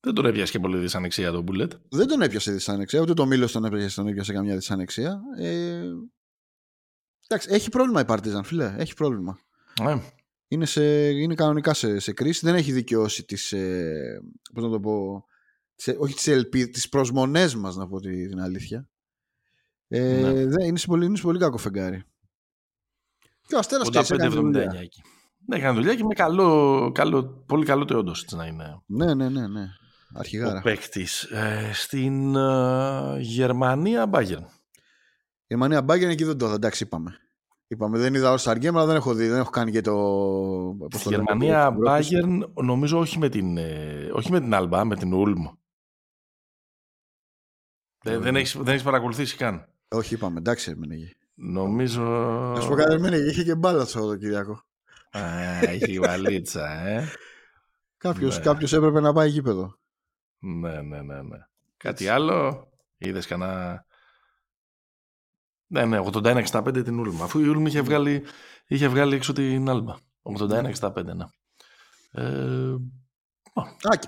[0.00, 1.70] Δεν τον έπιασε και πολύ δυσανεξία τον Bullet.
[1.88, 5.20] Δεν τον έπιασε δυσανεξία, ούτε το Μήλος τον έπιασε, τον έπιασε καμιά δυσανεξία.
[5.38, 5.90] Ε...
[7.28, 8.74] Εντάξει, έχει πρόβλημα η Partizan, φίλε.
[8.78, 9.38] Έχει πρόβλημα.
[9.82, 9.98] Ε.
[10.48, 12.46] Είναι, σε, είναι κανονικά σε, σε κρίση.
[12.46, 14.20] Δεν έχει δικαιώσει τις, ε,
[14.54, 15.24] πώς να το πω,
[15.76, 18.88] τις, όχι τις ελπίδες, τις προσμονές μας, να πω την αλήθεια.
[19.88, 20.64] Ε, ναι.
[20.64, 22.02] είναι, σε πολύ, είναι σε πολύ κακό φεγγάρι.
[23.46, 24.76] Και ο Αστέρας και έκανε δουλειά.
[24.80, 25.02] Εκεί.
[25.46, 28.82] Ναι, έκανε δουλειά και με καλό, καλό, πολύ καλό το όντως να είναι.
[28.86, 29.66] Ναι, ναι, ναι, ναι.
[30.14, 30.58] Αρχιγάρα.
[30.58, 31.22] Ο παίκτης.
[31.22, 34.44] Ε, στην uh, Γερμανία, Bayern.
[35.46, 36.54] Γερμανία, Bayern, εκεί δεν το είδα.
[36.54, 37.18] Εντάξει, είπαμε.
[37.66, 40.88] Είπαμε, δεν είδα ως Αργέμ, αλλά δεν έχω δει, δεν έχω κάνει και το...
[40.94, 45.56] Στη Γερμανία, Bayern, νομίζω όχι με την, ε, όχι με την Alba, με την Ulm.
[48.04, 49.68] Δεν, δεν, έχεις, δεν έχεις παρακολουθήσει καν.
[49.88, 50.38] Όχι, είπαμε.
[50.38, 51.14] Εντάξει, Ερμηνεγή.
[51.34, 52.02] Νομίζω.
[52.54, 53.28] Να σου πω κάτι, Ερμηνεγή.
[53.28, 54.62] Είχε και μπάλα το Σαββατοκύριακο.
[55.10, 55.20] Α,
[55.60, 57.08] έχει βαλίτσα, ε.
[57.96, 58.42] Κάποιος ναι.
[58.42, 59.78] Κάποιος έπρεπε να πάει γήπεδο.
[60.38, 61.22] Ναι, ναι, ναι.
[61.22, 61.38] ναι.
[61.76, 63.86] Κάτι άλλο; Είδες κανένα.
[65.66, 67.24] Ναι, ναι, 81-65 την Ούλμα.
[67.24, 68.22] Αφού η Ούλμα είχε βγάλει,
[68.66, 69.94] είχε βγάλει έξω την Άλμπα.
[70.22, 71.24] 81-65, ναι.
[72.10, 72.74] Ε,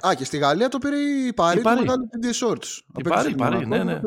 [0.06, 2.80] Α, και στη Γαλλία το πήρε η Παρή, το μεγάλο την Shorts.
[2.96, 4.00] Η Παρή, Παρή, ναι, ναι.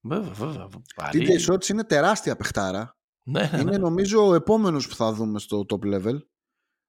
[0.00, 0.68] Βέβαια, βέβαια.
[1.12, 2.96] DJ Shorts είναι τεράστια παιχτάρα.
[3.22, 3.78] Ναι, ναι, είναι ναι.
[3.78, 6.18] νομίζω ο επόμενος που θα δούμε στο top level.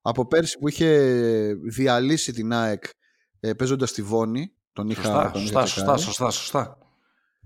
[0.02, 0.88] Από πέρσι που είχε
[1.54, 2.84] διαλύσει την ΑΕΚ
[3.40, 4.54] ε, παίζοντας στη Βόνη.
[4.74, 6.78] Τον είχα, σωστά, τον σωστά, σωστά, σωστά, σωστά.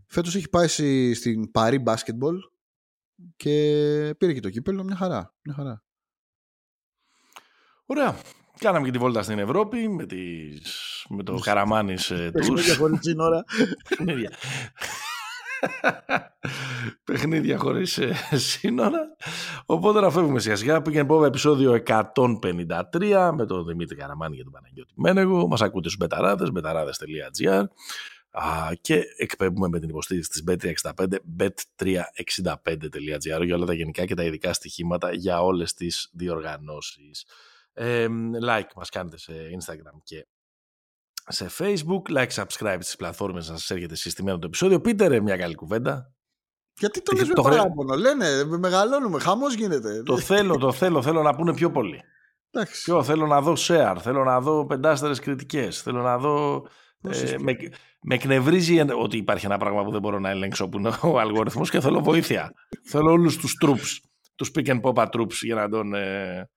[0.08, 0.68] Φέτος έχει πάει
[1.14, 2.36] στην Παρή Basketball
[3.36, 3.52] και
[4.18, 4.84] πήρε και το κύπελο.
[4.84, 5.36] Μια χαρά.
[5.42, 5.84] Μια χαρά.
[7.86, 8.18] Ωραία.
[8.60, 12.48] Κάναμε και τη βόλτα στην Ευρώπη με, τις, με το Καραμάνης ε, τους.
[12.48, 13.44] Παιχνίδια χωρίς σύνορα.
[13.90, 14.32] Παιχνίδια.
[17.04, 19.00] Παιχνίδια χωρίς ε, σύνορα.
[19.66, 20.82] Οπότε να φεύγουμε σιγά σιγά.
[20.82, 25.48] Πήγαινε πόβα επεισόδιο 153 με τον Δημήτρη Καραμάνη και τον Παναγιώτη Μένεγο.
[25.48, 27.64] Μας ακούτε στους μπεταράδες, μπεταράδες.gr
[28.82, 31.06] και εκπέμπουμε με την υποστήριξη της Bet365,
[31.40, 37.26] bet365.gr για όλα τα γενικά και τα ειδικά στοιχήματα για όλες τις διοργανώσεις
[38.48, 40.28] like μας κάνετε σε Instagram και
[41.28, 44.82] σε Facebook, like, subscribe στις πλατφόρμες να σας έρχεται συστημένο το επεισόδιο.
[44.82, 46.12] Πείτε ρε μια καλή κουβέντα.
[46.80, 50.04] Γιατί το λες με παράπονο, λένε, μεγαλώνουμε, χαμός γίνεται.
[50.04, 52.02] Το θέλω, το θέλω, θέλω να πούνε πιο πολύ.
[52.52, 52.84] Εντάξει.
[52.84, 56.68] Πιο, θέλω να δω share, θέλω να δω πεντάστερες κριτικές, θέλω να δω...
[57.02, 57.58] Ε, με,
[58.02, 61.70] με εκνευρίζει ότι υπάρχει ένα πράγμα που δεν μπορώ να ελέγξω που είναι ο αλγόριθμος
[61.70, 62.54] και θέλω βοήθεια.
[62.84, 63.98] θέλω όλους τους troops,
[64.36, 65.94] τους pick and pop troops για να τον...
[65.94, 66.50] Ε,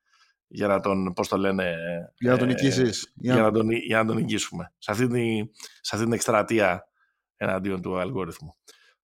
[0.53, 1.75] για να τον, πώς το λένε...
[2.19, 3.13] Για να τον ε, νικήσεις.
[3.15, 4.73] Για, να τον, για να τον νικήσουμε.
[4.79, 6.89] Σε αυτή, την, σε αυτή την εκστρατεία
[7.37, 8.57] εναντίον του αλγόριθμου.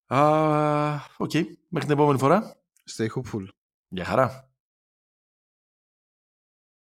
[0.07, 0.18] OK.
[0.18, 1.45] Uh, okay.
[1.68, 2.57] Μέχρι την επόμενη φορά.
[2.97, 3.47] Stay hopeful.
[3.89, 4.45] Γεια χαρά.